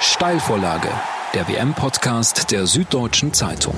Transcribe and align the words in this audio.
Steilvorlage, 0.00 0.88
der 1.34 1.48
WM-Podcast 1.48 2.52
der 2.52 2.68
Süddeutschen 2.68 3.32
Zeitung. 3.32 3.74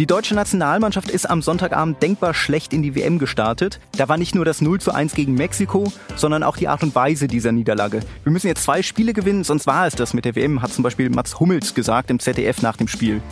Die 0.00 0.06
deutsche 0.06 0.34
Nationalmannschaft 0.34 1.08
ist 1.12 1.30
am 1.30 1.42
Sonntagabend 1.42 2.02
denkbar 2.02 2.34
schlecht 2.34 2.72
in 2.72 2.82
die 2.82 2.96
WM 2.96 3.20
gestartet. 3.20 3.78
Da 3.96 4.08
war 4.08 4.16
nicht 4.16 4.34
nur 4.34 4.44
das 4.44 4.60
0 4.60 4.80
zu 4.80 4.92
1 4.92 5.14
gegen 5.14 5.34
Mexiko, 5.34 5.92
sondern 6.16 6.42
auch 6.42 6.56
die 6.56 6.66
Art 6.66 6.82
und 6.82 6.96
Weise 6.96 7.28
dieser 7.28 7.52
Niederlage. 7.52 8.00
Wir 8.24 8.32
müssen 8.32 8.48
jetzt 8.48 8.64
zwei 8.64 8.82
Spiele 8.82 9.12
gewinnen, 9.12 9.44
sonst 9.44 9.68
war 9.68 9.86
es 9.86 9.94
das 9.94 10.12
mit 10.12 10.24
der 10.24 10.34
WM, 10.34 10.60
hat 10.60 10.72
zum 10.72 10.82
Beispiel 10.82 11.08
Mats 11.08 11.38
Hummels 11.38 11.72
gesagt 11.72 12.10
im 12.10 12.18
ZDF 12.18 12.62
nach 12.62 12.76
dem 12.76 12.88
Spiel. 12.88 13.22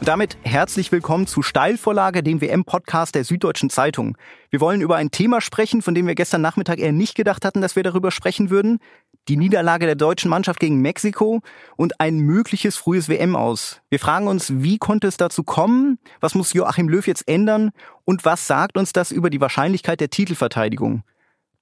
Und 0.00 0.08
damit 0.08 0.36
herzlich 0.42 0.92
willkommen 0.92 1.26
zu 1.26 1.40
Steilvorlage, 1.40 2.22
dem 2.22 2.42
WM-Podcast 2.42 3.14
der 3.14 3.24
Süddeutschen 3.24 3.70
Zeitung. 3.70 4.18
Wir 4.54 4.60
wollen 4.60 4.82
über 4.82 4.94
ein 4.94 5.10
Thema 5.10 5.40
sprechen, 5.40 5.82
von 5.82 5.96
dem 5.96 6.06
wir 6.06 6.14
gestern 6.14 6.40
Nachmittag 6.40 6.78
eher 6.78 6.92
nicht 6.92 7.16
gedacht 7.16 7.44
hatten, 7.44 7.60
dass 7.60 7.74
wir 7.74 7.82
darüber 7.82 8.12
sprechen 8.12 8.50
würden. 8.50 8.78
Die 9.26 9.36
Niederlage 9.36 9.84
der 9.84 9.96
deutschen 9.96 10.28
Mannschaft 10.28 10.60
gegen 10.60 10.80
Mexiko 10.80 11.40
und 11.74 11.98
ein 11.98 12.18
mögliches 12.18 12.76
frühes 12.76 13.08
WM 13.08 13.34
aus. 13.34 13.80
Wir 13.90 13.98
fragen 13.98 14.28
uns, 14.28 14.52
wie 14.62 14.78
konnte 14.78 15.08
es 15.08 15.16
dazu 15.16 15.42
kommen? 15.42 15.98
Was 16.20 16.36
muss 16.36 16.52
Joachim 16.52 16.88
Löw 16.88 17.04
jetzt 17.04 17.26
ändern? 17.26 17.72
Und 18.04 18.24
was 18.24 18.46
sagt 18.46 18.78
uns 18.78 18.92
das 18.92 19.10
über 19.10 19.28
die 19.28 19.40
Wahrscheinlichkeit 19.40 19.98
der 19.98 20.10
Titelverteidigung? 20.10 21.02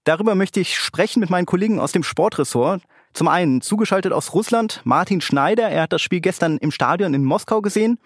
Darüber 0.05 0.35
möchte 0.35 0.61
ich 0.61 0.79
sprechen 0.79 1.21
mit 1.21 1.31
meinen 1.31 1.47
Kollegen 1.47 1.81
aus 1.81 1.93
dem 1.93 2.03
Sportressort. 2.03 2.83
Zum 3.15 3.27
einen 3.27 3.63
zugeschaltet 3.63 4.13
aus 4.13 4.35
Russland 4.35 4.83
Martin 4.85 5.23
Schneider. 5.23 5.67
Er 5.67 5.85
hat 5.85 5.95
das 5.95 6.03
Spiel 6.03 6.21
gestern 6.21 6.59
im 6.59 6.71
Stadion 6.71 7.15
in 7.15 7.25
Moskau 7.25 7.63
gesehen. 7.63 7.99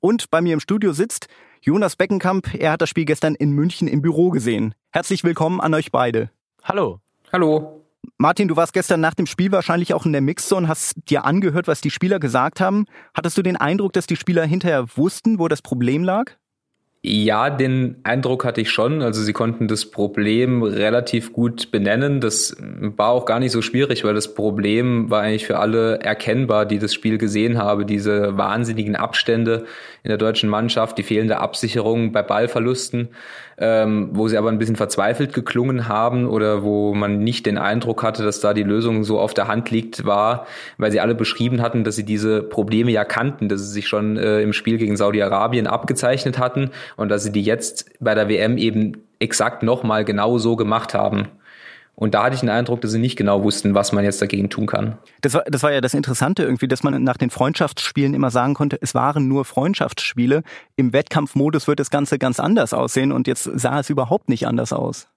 Und 0.00 0.28
bei 0.30 0.40
mir 0.40 0.54
im 0.54 0.60
Studio 0.60 0.92
sitzt 0.92 1.28
Jonas 1.64 1.96
Beckenkamp. 1.96 2.52
Er 2.52 2.72
hat 2.72 2.82
das 2.82 2.90
Spiel 2.90 3.06
gestern 3.06 3.34
in 3.34 3.50
München 3.52 3.88
im 3.88 4.02
Büro 4.02 4.28
gesehen. 4.28 4.74
Herzlich 4.90 5.24
willkommen 5.24 5.62
an 5.62 5.72
euch 5.72 5.90
beide. 5.90 6.28
Hallo. 6.62 7.00
Hallo. 7.32 7.86
Martin, 8.18 8.48
du 8.48 8.56
warst 8.56 8.74
gestern 8.74 9.00
nach 9.00 9.14
dem 9.14 9.24
Spiel 9.24 9.50
wahrscheinlich 9.50 9.94
auch 9.94 10.04
in 10.04 10.12
der 10.12 10.20
Mixzone, 10.20 10.68
hast 10.68 10.92
dir 11.08 11.24
angehört, 11.24 11.66
was 11.66 11.80
die 11.80 11.90
Spieler 11.90 12.18
gesagt 12.18 12.60
haben. 12.60 12.84
Hattest 13.14 13.38
du 13.38 13.42
den 13.42 13.56
Eindruck, 13.56 13.94
dass 13.94 14.06
die 14.06 14.16
Spieler 14.16 14.44
hinterher 14.44 14.84
wussten, 14.94 15.38
wo 15.38 15.48
das 15.48 15.62
Problem 15.62 16.04
lag? 16.04 16.32
Ja, 17.06 17.50
den 17.50 17.96
Eindruck 18.02 18.46
hatte 18.46 18.62
ich 18.62 18.70
schon. 18.70 19.02
Also 19.02 19.22
sie 19.22 19.34
konnten 19.34 19.68
das 19.68 19.90
Problem 19.90 20.62
relativ 20.62 21.34
gut 21.34 21.70
benennen. 21.70 22.22
Das 22.22 22.56
war 22.60 23.10
auch 23.10 23.26
gar 23.26 23.40
nicht 23.40 23.52
so 23.52 23.60
schwierig, 23.60 24.04
weil 24.04 24.14
das 24.14 24.34
Problem 24.34 25.10
war 25.10 25.20
eigentlich 25.20 25.46
für 25.46 25.58
alle 25.58 26.00
erkennbar, 26.00 26.64
die 26.64 26.78
das 26.78 26.94
Spiel 26.94 27.18
gesehen 27.18 27.58
haben. 27.58 27.86
Diese 27.86 28.38
wahnsinnigen 28.38 28.96
Abstände 28.96 29.66
in 30.04 30.10
der 30.10 30.18
deutschen 30.18 30.50
Mannschaft, 30.50 30.98
die 30.98 31.02
fehlende 31.02 31.38
Absicherung 31.38 32.12
bei 32.12 32.22
Ballverlusten, 32.22 33.08
ähm, 33.56 34.10
wo 34.12 34.28
sie 34.28 34.36
aber 34.36 34.50
ein 34.50 34.58
bisschen 34.58 34.76
verzweifelt 34.76 35.32
geklungen 35.32 35.88
haben 35.88 36.28
oder 36.28 36.62
wo 36.62 36.94
man 36.94 37.20
nicht 37.20 37.46
den 37.46 37.56
Eindruck 37.56 38.02
hatte, 38.02 38.22
dass 38.22 38.38
da 38.40 38.52
die 38.52 38.64
Lösung 38.64 39.02
so 39.04 39.18
auf 39.18 39.32
der 39.32 39.48
Hand 39.48 39.70
liegt, 39.70 40.04
war, 40.04 40.46
weil 40.76 40.92
sie 40.92 41.00
alle 41.00 41.14
beschrieben 41.14 41.62
hatten, 41.62 41.84
dass 41.84 41.96
sie 41.96 42.04
diese 42.04 42.42
Probleme 42.42 42.90
ja 42.90 43.04
kannten, 43.04 43.48
dass 43.48 43.62
sie 43.62 43.72
sich 43.72 43.88
schon 43.88 44.18
äh, 44.18 44.42
im 44.42 44.52
Spiel 44.52 44.76
gegen 44.76 44.98
Saudi-Arabien 44.98 45.66
abgezeichnet 45.66 46.38
hatten 46.38 46.70
und 46.96 47.08
dass 47.08 47.24
sie 47.24 47.32
die 47.32 47.42
jetzt 47.42 47.90
bei 47.98 48.14
der 48.14 48.28
WM 48.28 48.58
eben 48.58 48.98
exakt 49.20 49.62
nochmal 49.62 50.04
genau 50.04 50.36
so 50.36 50.54
gemacht 50.54 50.92
haben. 50.92 51.28
Und 51.96 52.14
da 52.14 52.24
hatte 52.24 52.34
ich 52.34 52.40
den 52.40 52.50
Eindruck, 52.50 52.80
dass 52.80 52.90
sie 52.90 52.98
nicht 52.98 53.16
genau 53.16 53.44
wussten, 53.44 53.74
was 53.74 53.92
man 53.92 54.04
jetzt 54.04 54.20
dagegen 54.20 54.50
tun 54.50 54.66
kann. 54.66 54.98
Das 55.20 55.34
war, 55.34 55.44
das 55.44 55.62
war 55.62 55.72
ja 55.72 55.80
das 55.80 55.94
Interessante 55.94 56.42
irgendwie, 56.42 56.66
dass 56.66 56.82
man 56.82 57.02
nach 57.04 57.16
den 57.16 57.30
Freundschaftsspielen 57.30 58.14
immer 58.14 58.30
sagen 58.30 58.54
konnte, 58.54 58.78
es 58.80 58.94
waren 58.94 59.28
nur 59.28 59.44
Freundschaftsspiele. 59.44 60.42
Im 60.76 60.92
Wettkampfmodus 60.92 61.68
wird 61.68 61.78
das 61.78 61.90
Ganze 61.90 62.18
ganz 62.18 62.40
anders 62.40 62.74
aussehen 62.74 63.12
und 63.12 63.28
jetzt 63.28 63.44
sah 63.44 63.78
es 63.78 63.90
überhaupt 63.90 64.28
nicht 64.28 64.46
anders 64.46 64.72
aus. 64.72 65.08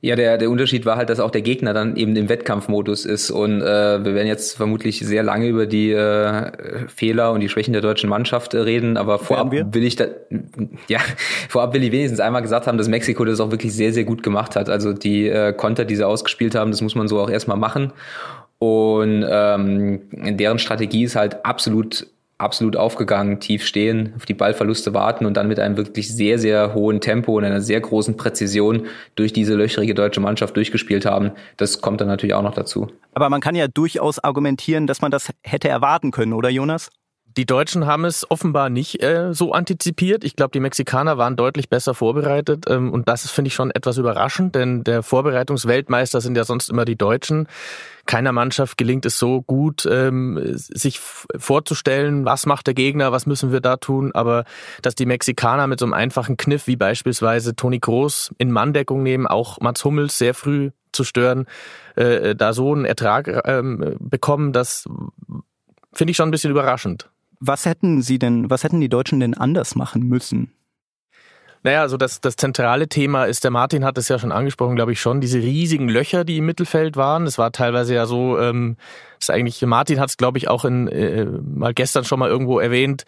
Ja, 0.00 0.14
der, 0.14 0.38
der 0.38 0.48
Unterschied 0.48 0.86
war 0.86 0.96
halt, 0.96 1.10
dass 1.10 1.18
auch 1.18 1.32
der 1.32 1.42
Gegner 1.42 1.74
dann 1.74 1.96
eben 1.96 2.14
im 2.14 2.28
Wettkampfmodus 2.28 3.04
ist. 3.04 3.32
Und 3.32 3.60
äh, 3.60 4.04
wir 4.04 4.14
werden 4.14 4.28
jetzt 4.28 4.56
vermutlich 4.56 5.00
sehr 5.00 5.24
lange 5.24 5.48
über 5.48 5.66
die 5.66 5.90
äh, 5.90 6.52
Fehler 6.86 7.32
und 7.32 7.40
die 7.40 7.48
Schwächen 7.48 7.72
der 7.72 7.82
deutschen 7.82 8.08
Mannschaft 8.08 8.54
äh, 8.54 8.58
reden, 8.58 8.96
aber 8.96 9.18
vorab 9.18 9.50
will 9.50 9.84
ich 9.84 9.96
da, 9.96 10.06
ja, 10.88 11.00
vorab 11.48 11.74
will 11.74 11.82
ich 11.82 11.90
wenigstens 11.90 12.20
einmal 12.20 12.42
gesagt 12.42 12.68
haben, 12.68 12.78
dass 12.78 12.88
Mexiko 12.88 13.24
das 13.24 13.40
auch 13.40 13.50
wirklich 13.50 13.74
sehr, 13.74 13.92
sehr 13.92 14.04
gut 14.04 14.22
gemacht 14.22 14.54
hat. 14.54 14.68
Also 14.68 14.92
die 14.92 15.28
äh, 15.28 15.52
Konter, 15.52 15.84
die 15.84 15.96
sie 15.96 16.06
ausgespielt 16.06 16.54
haben, 16.54 16.70
das 16.70 16.80
muss 16.80 16.94
man 16.94 17.08
so 17.08 17.20
auch 17.20 17.30
erstmal 17.30 17.56
machen. 17.56 17.92
Und 18.60 19.24
ähm, 19.28 20.02
deren 20.12 20.60
Strategie 20.60 21.04
ist 21.04 21.16
halt 21.16 21.44
absolut 21.44 22.06
absolut 22.38 22.76
aufgegangen, 22.76 23.40
tief 23.40 23.66
stehen, 23.66 24.14
auf 24.16 24.24
die 24.24 24.34
Ballverluste 24.34 24.94
warten 24.94 25.26
und 25.26 25.36
dann 25.36 25.48
mit 25.48 25.58
einem 25.58 25.76
wirklich 25.76 26.14
sehr, 26.14 26.38
sehr 26.38 26.72
hohen 26.72 27.00
Tempo 27.00 27.36
und 27.36 27.44
einer 27.44 27.60
sehr 27.60 27.80
großen 27.80 28.16
Präzision 28.16 28.86
durch 29.16 29.32
diese 29.32 29.54
löcherige 29.54 29.94
deutsche 29.94 30.20
Mannschaft 30.20 30.56
durchgespielt 30.56 31.04
haben. 31.04 31.32
Das 31.56 31.80
kommt 31.80 32.00
dann 32.00 32.08
natürlich 32.08 32.34
auch 32.34 32.42
noch 32.42 32.54
dazu. 32.54 32.88
Aber 33.12 33.28
man 33.28 33.40
kann 33.40 33.56
ja 33.56 33.66
durchaus 33.66 34.20
argumentieren, 34.20 34.86
dass 34.86 35.00
man 35.00 35.10
das 35.10 35.30
hätte 35.42 35.68
erwarten 35.68 36.12
können, 36.12 36.32
oder 36.32 36.48
Jonas? 36.48 36.90
Die 37.36 37.46
Deutschen 37.46 37.86
haben 37.86 38.04
es 38.04 38.28
offenbar 38.30 38.68
nicht 38.68 39.02
äh, 39.02 39.32
so 39.32 39.52
antizipiert. 39.52 40.24
Ich 40.24 40.34
glaube, 40.34 40.50
die 40.52 40.60
Mexikaner 40.60 41.18
waren 41.18 41.36
deutlich 41.36 41.68
besser 41.68 41.94
vorbereitet. 41.94 42.64
Ähm, 42.68 42.92
und 42.92 43.08
das 43.08 43.30
finde 43.30 43.48
ich 43.48 43.54
schon 43.54 43.70
etwas 43.70 43.96
überraschend, 43.98 44.54
denn 44.54 44.82
der 44.82 45.02
Vorbereitungsweltmeister 45.02 46.20
sind 46.20 46.36
ja 46.36 46.44
sonst 46.44 46.70
immer 46.70 46.84
die 46.84 46.96
Deutschen. 46.96 47.46
Keiner 48.08 48.32
Mannschaft 48.32 48.78
gelingt 48.78 49.04
es 49.04 49.18
so 49.18 49.42
gut, 49.42 49.86
ähm, 49.86 50.40
sich 50.54 50.98
vorzustellen, 50.98 52.24
was 52.24 52.46
macht 52.46 52.66
der 52.66 52.72
Gegner, 52.72 53.12
was 53.12 53.26
müssen 53.26 53.52
wir 53.52 53.60
da 53.60 53.76
tun. 53.76 54.12
Aber 54.14 54.44
dass 54.80 54.94
die 54.94 55.04
Mexikaner 55.04 55.66
mit 55.66 55.78
so 55.78 55.84
einem 55.84 55.92
einfachen 55.92 56.38
Kniff 56.38 56.66
wie 56.66 56.76
beispielsweise 56.76 57.54
Toni 57.54 57.78
Groß 57.78 58.34
in 58.38 58.50
Manndeckung 58.50 59.02
nehmen, 59.02 59.26
auch 59.26 59.60
Mats 59.60 59.84
Hummels 59.84 60.16
sehr 60.16 60.32
früh 60.32 60.70
zu 60.90 61.04
stören, 61.04 61.44
äh, 61.96 62.34
da 62.34 62.54
so 62.54 62.72
einen 62.72 62.86
Ertrag 62.86 63.42
ähm, 63.44 63.96
bekommen, 64.00 64.54
das 64.54 64.88
finde 65.92 66.10
ich 66.10 66.16
schon 66.16 66.28
ein 66.28 66.32
bisschen 66.32 66.50
überraschend. 66.50 67.10
Was 67.40 67.66
hätten 67.66 68.00
Sie 68.00 68.18
denn, 68.18 68.48
was 68.48 68.64
hätten 68.64 68.80
die 68.80 68.88
Deutschen 68.88 69.20
denn 69.20 69.34
anders 69.34 69.74
machen 69.74 70.08
müssen? 70.08 70.50
Naja, 71.62 71.82
also 71.82 71.96
das, 71.96 72.20
das 72.20 72.36
zentrale 72.36 72.88
Thema 72.88 73.24
ist, 73.24 73.44
der 73.44 73.50
Martin 73.50 73.84
hat 73.84 73.98
es 73.98 74.08
ja 74.08 74.18
schon 74.18 74.32
angesprochen, 74.32 74.76
glaube 74.76 74.92
ich 74.92 75.00
schon, 75.00 75.20
diese 75.20 75.38
riesigen 75.38 75.88
Löcher, 75.88 76.24
die 76.24 76.38
im 76.38 76.46
Mittelfeld 76.46 76.96
waren. 76.96 77.26
Es 77.26 77.38
war 77.38 77.52
teilweise 77.52 77.94
ja 77.94 78.06
so, 78.06 78.38
ähm, 78.38 78.76
ist 79.18 79.30
eigentlich, 79.30 79.60
Martin 79.62 80.00
hat 80.00 80.10
es, 80.10 80.16
glaube 80.16 80.38
ich, 80.38 80.48
auch 80.48 80.64
in, 80.64 80.88
äh, 80.88 81.24
mal 81.24 81.74
gestern 81.74 82.04
schon 82.04 82.18
mal 82.18 82.28
irgendwo 82.28 82.60
erwähnt, 82.60 83.04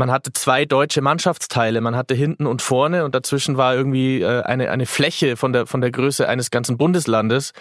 man 0.00 0.10
hatte 0.10 0.32
zwei 0.32 0.64
deutsche 0.64 1.02
Mannschaftsteile, 1.02 1.80
man 1.80 1.94
hatte 1.94 2.14
hinten 2.14 2.46
und 2.46 2.62
vorne 2.62 3.04
und 3.04 3.14
dazwischen 3.14 3.56
war 3.58 3.74
irgendwie 3.74 4.22
äh, 4.22 4.42
eine, 4.42 4.70
eine 4.70 4.86
Fläche 4.86 5.36
von 5.36 5.52
der, 5.52 5.66
von 5.66 5.80
der 5.82 5.90
Größe 5.90 6.26
eines 6.26 6.50
ganzen 6.50 6.78
Bundeslandes. 6.78 7.52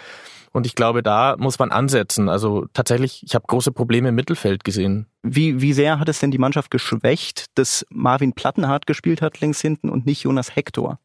Und 0.51 0.65
ich 0.65 0.75
glaube, 0.75 1.03
da 1.03 1.35
muss 1.37 1.59
man 1.59 1.71
ansetzen. 1.71 2.29
Also 2.29 2.65
tatsächlich, 2.73 3.23
ich 3.23 3.35
habe 3.35 3.45
große 3.47 3.71
Probleme 3.71 4.09
im 4.09 4.15
Mittelfeld 4.15 4.63
gesehen. 4.63 5.07
Wie, 5.21 5.61
wie 5.61 5.73
sehr 5.73 5.99
hat 5.99 6.09
es 6.09 6.19
denn 6.19 6.31
die 6.31 6.37
Mannschaft 6.37 6.71
geschwächt, 6.71 7.45
dass 7.55 7.85
Marvin 7.89 8.33
Plattenhardt 8.33 8.85
gespielt 8.87 9.21
hat 9.21 9.39
links 9.41 9.61
hinten 9.61 9.89
und 9.89 10.05
nicht 10.05 10.23
Jonas 10.23 10.55
Hector? 10.55 10.99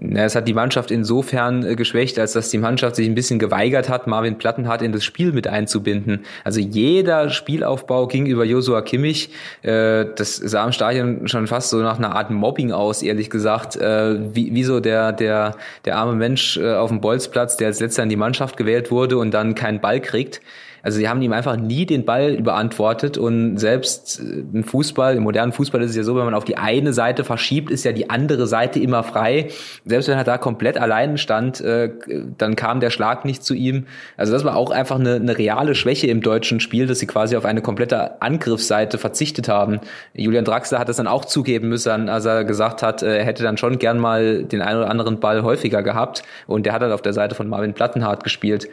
Es 0.00 0.34
hat 0.34 0.48
die 0.48 0.54
Mannschaft 0.54 0.90
insofern 0.90 1.64
äh, 1.66 1.76
geschwächt, 1.76 2.18
als 2.18 2.32
dass 2.32 2.48
die 2.48 2.56
Mannschaft 2.56 2.96
sich 2.96 3.06
ein 3.06 3.14
bisschen 3.14 3.38
geweigert 3.38 3.90
hat, 3.90 4.06
Marvin 4.06 4.38
Plattenhardt 4.38 4.80
in 4.80 4.90
das 4.90 5.04
Spiel 5.04 5.32
mit 5.32 5.46
einzubinden. 5.46 6.24
Also 6.44 6.60
jeder 6.60 7.28
Spielaufbau 7.28 8.06
ging 8.06 8.24
über 8.24 8.44
Josua 8.44 8.80
Kimmich. 8.80 9.28
Äh, 9.60 10.06
das 10.16 10.36
sah 10.36 10.64
im 10.64 10.72
Stadion 10.72 11.28
schon 11.28 11.46
fast 11.46 11.68
so 11.68 11.82
nach 11.82 11.98
einer 11.98 12.16
Art 12.16 12.30
Mobbing 12.30 12.72
aus, 12.72 13.02
ehrlich 13.02 13.28
gesagt. 13.28 13.76
Äh, 13.76 14.34
wie, 14.34 14.54
wie 14.54 14.64
so 14.64 14.80
der, 14.80 15.12
der, 15.12 15.56
der 15.84 15.96
arme 15.96 16.14
Mensch 16.14 16.58
auf 16.58 16.88
dem 16.88 17.00
Bolzplatz, 17.02 17.58
der 17.58 17.66
als 17.68 17.80
letzter 17.80 18.02
in 18.02 18.08
die 18.08 18.16
Mannschaft 18.16 18.56
gewählt 18.56 18.90
wurde 18.90 19.18
und 19.18 19.32
dann 19.32 19.54
keinen 19.54 19.80
Ball 19.80 20.00
kriegt. 20.00 20.40
Also 20.82 20.98
sie 20.98 21.08
haben 21.08 21.22
ihm 21.22 21.32
einfach 21.32 21.56
nie 21.56 21.86
den 21.86 22.04
Ball 22.04 22.34
überantwortet 22.34 23.16
und 23.16 23.58
selbst 23.58 24.20
äh, 24.20 24.44
im 24.52 24.64
Fußball, 24.64 25.16
im 25.16 25.22
modernen 25.22 25.52
Fußball 25.52 25.80
ist 25.82 25.90
es 25.90 25.96
ja 25.96 26.02
so, 26.02 26.16
wenn 26.16 26.24
man 26.24 26.34
auf 26.34 26.44
die 26.44 26.56
eine 26.56 26.92
Seite 26.92 27.24
verschiebt, 27.24 27.70
ist 27.70 27.84
ja 27.84 27.92
die 27.92 28.10
andere 28.10 28.46
Seite 28.46 28.80
immer 28.80 29.02
frei. 29.04 29.48
Selbst 29.84 30.08
wenn 30.08 30.18
er 30.18 30.24
da 30.24 30.38
komplett 30.38 30.78
allein 30.78 31.18
stand, 31.18 31.60
äh, 31.60 31.90
dann 32.36 32.56
kam 32.56 32.80
der 32.80 32.90
Schlag 32.90 33.24
nicht 33.24 33.44
zu 33.44 33.54
ihm. 33.54 33.86
Also 34.16 34.32
das 34.32 34.44
war 34.44 34.56
auch 34.56 34.70
einfach 34.70 34.98
eine, 34.98 35.14
eine 35.14 35.38
reale 35.38 35.74
Schwäche 35.74 36.08
im 36.08 36.20
deutschen 36.20 36.58
Spiel, 36.58 36.86
dass 36.86 36.98
sie 36.98 37.06
quasi 37.06 37.36
auf 37.36 37.44
eine 37.44 37.62
komplette 37.62 38.20
Angriffsseite 38.20 38.98
verzichtet 38.98 39.48
haben. 39.48 39.80
Julian 40.14 40.44
Draxler 40.44 40.78
hat 40.78 40.88
das 40.88 40.96
dann 40.96 41.06
auch 41.06 41.24
zugeben 41.24 41.68
müssen, 41.68 42.08
als 42.08 42.24
er 42.24 42.44
gesagt 42.44 42.82
hat, 42.82 43.02
er 43.02 43.24
hätte 43.24 43.42
dann 43.42 43.56
schon 43.56 43.78
gern 43.78 43.98
mal 43.98 44.44
den 44.44 44.62
einen 44.62 44.78
oder 44.78 44.90
anderen 44.90 45.20
Ball 45.20 45.42
häufiger 45.42 45.82
gehabt 45.82 46.22
und 46.46 46.66
der 46.66 46.72
hat 46.72 46.82
dann 46.82 46.92
auf 46.92 47.02
der 47.02 47.12
Seite 47.12 47.34
von 47.34 47.48
Marvin 47.48 47.74
Plattenhardt 47.74 48.24
gespielt. 48.24 48.68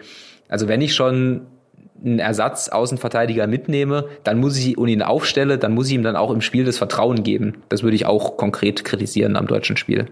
Also 0.48 0.68
wenn 0.68 0.82
ich 0.82 0.96
schon 0.96 1.42
einen 2.04 2.20
Ersatz-Außenverteidiger 2.20 3.48
mitnehme, 3.48 4.06
dann 4.24 4.40
muss 4.40 4.58
ich 4.58 4.78
und 4.78 4.88
ihn 4.88 5.02
aufstelle, 5.02 5.58
dann 5.58 5.74
muss 5.74 5.88
ich 5.88 5.94
ihm 5.94 6.04
dann 6.04 6.16
auch 6.16 6.32
im 6.32 6.42
Spiel 6.42 6.66
das 6.66 6.78
Vertrauen 6.78 7.24
geben. 7.24 7.64
Das 7.70 7.84
würde 7.84 7.96
ich 7.96 8.06
auch 8.06 8.38
konkret 8.38 8.86
kritisieren 8.86 9.36
am 9.36 9.48
deutschen 9.48 9.78
Spiel. 9.78 10.08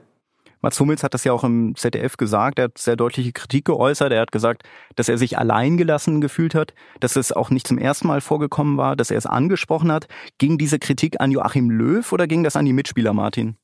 Mats 0.62 0.80
Hummels 0.80 1.04
hat 1.04 1.14
das 1.14 1.24
ja 1.24 1.34
auch 1.34 1.44
im 1.44 1.76
ZDF 1.76 2.18
gesagt. 2.18 2.58
Er 2.58 2.66
hat 2.66 2.78
sehr 2.78 2.96
deutliche 2.96 3.32
Kritik 3.32 3.66
geäußert. 3.66 4.12
Er 4.12 4.22
hat 4.22 4.32
gesagt, 4.32 4.64
dass 4.96 5.08
er 5.08 5.18
sich 5.18 5.38
alleingelassen 5.38 6.20
gefühlt 6.20 6.56
hat, 6.56 6.74
dass 7.00 7.16
es 7.16 7.32
auch 7.32 7.52
nicht 7.52 7.68
zum 7.68 7.78
ersten 7.78 8.08
Mal 8.08 8.22
vorgekommen 8.22 8.78
war, 8.78 8.96
dass 8.96 9.12
er 9.12 9.18
es 9.18 9.28
angesprochen 9.28 9.92
hat. 9.92 10.08
Ging 10.40 10.58
diese 10.58 10.80
Kritik 10.80 11.22
an 11.22 11.32
Joachim 11.32 11.70
Löw 11.70 12.12
oder 12.12 12.28
ging 12.28 12.44
das 12.44 12.56
an 12.56 12.66
die 12.66 12.74
Mitspieler, 12.74 13.14
Martin? 13.14 13.56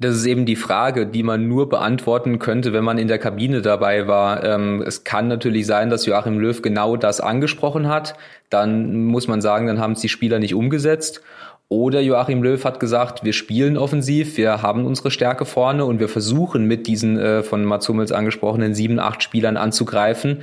Das 0.00 0.14
ist 0.14 0.26
eben 0.26 0.46
die 0.46 0.54
Frage, 0.54 1.06
die 1.06 1.24
man 1.24 1.48
nur 1.48 1.68
beantworten 1.68 2.38
könnte, 2.38 2.72
wenn 2.72 2.84
man 2.84 2.98
in 2.98 3.08
der 3.08 3.18
Kabine 3.18 3.62
dabei 3.62 4.06
war. 4.06 4.44
Ähm, 4.44 4.80
es 4.86 5.02
kann 5.02 5.26
natürlich 5.26 5.66
sein, 5.66 5.90
dass 5.90 6.06
Joachim 6.06 6.38
Löw 6.38 6.62
genau 6.62 6.96
das 6.96 7.20
angesprochen 7.20 7.88
hat. 7.88 8.14
Dann 8.48 9.06
muss 9.06 9.26
man 9.26 9.40
sagen, 9.40 9.66
dann 9.66 9.80
haben 9.80 9.92
es 9.92 10.00
die 10.00 10.08
Spieler 10.08 10.38
nicht 10.38 10.54
umgesetzt. 10.54 11.20
Oder 11.68 12.00
Joachim 12.00 12.44
Löw 12.44 12.64
hat 12.64 12.78
gesagt, 12.78 13.24
wir 13.24 13.32
spielen 13.32 13.76
offensiv, 13.76 14.36
wir 14.36 14.62
haben 14.62 14.86
unsere 14.86 15.10
Stärke 15.10 15.44
vorne 15.44 15.84
und 15.84 15.98
wir 15.98 16.08
versuchen 16.08 16.64
mit 16.64 16.86
diesen 16.86 17.18
äh, 17.18 17.42
von 17.42 17.64
Mats 17.64 17.88
Hummels 17.88 18.12
angesprochenen 18.12 18.74
sieben, 18.74 19.00
acht 19.00 19.24
Spielern 19.24 19.56
anzugreifen. 19.56 20.42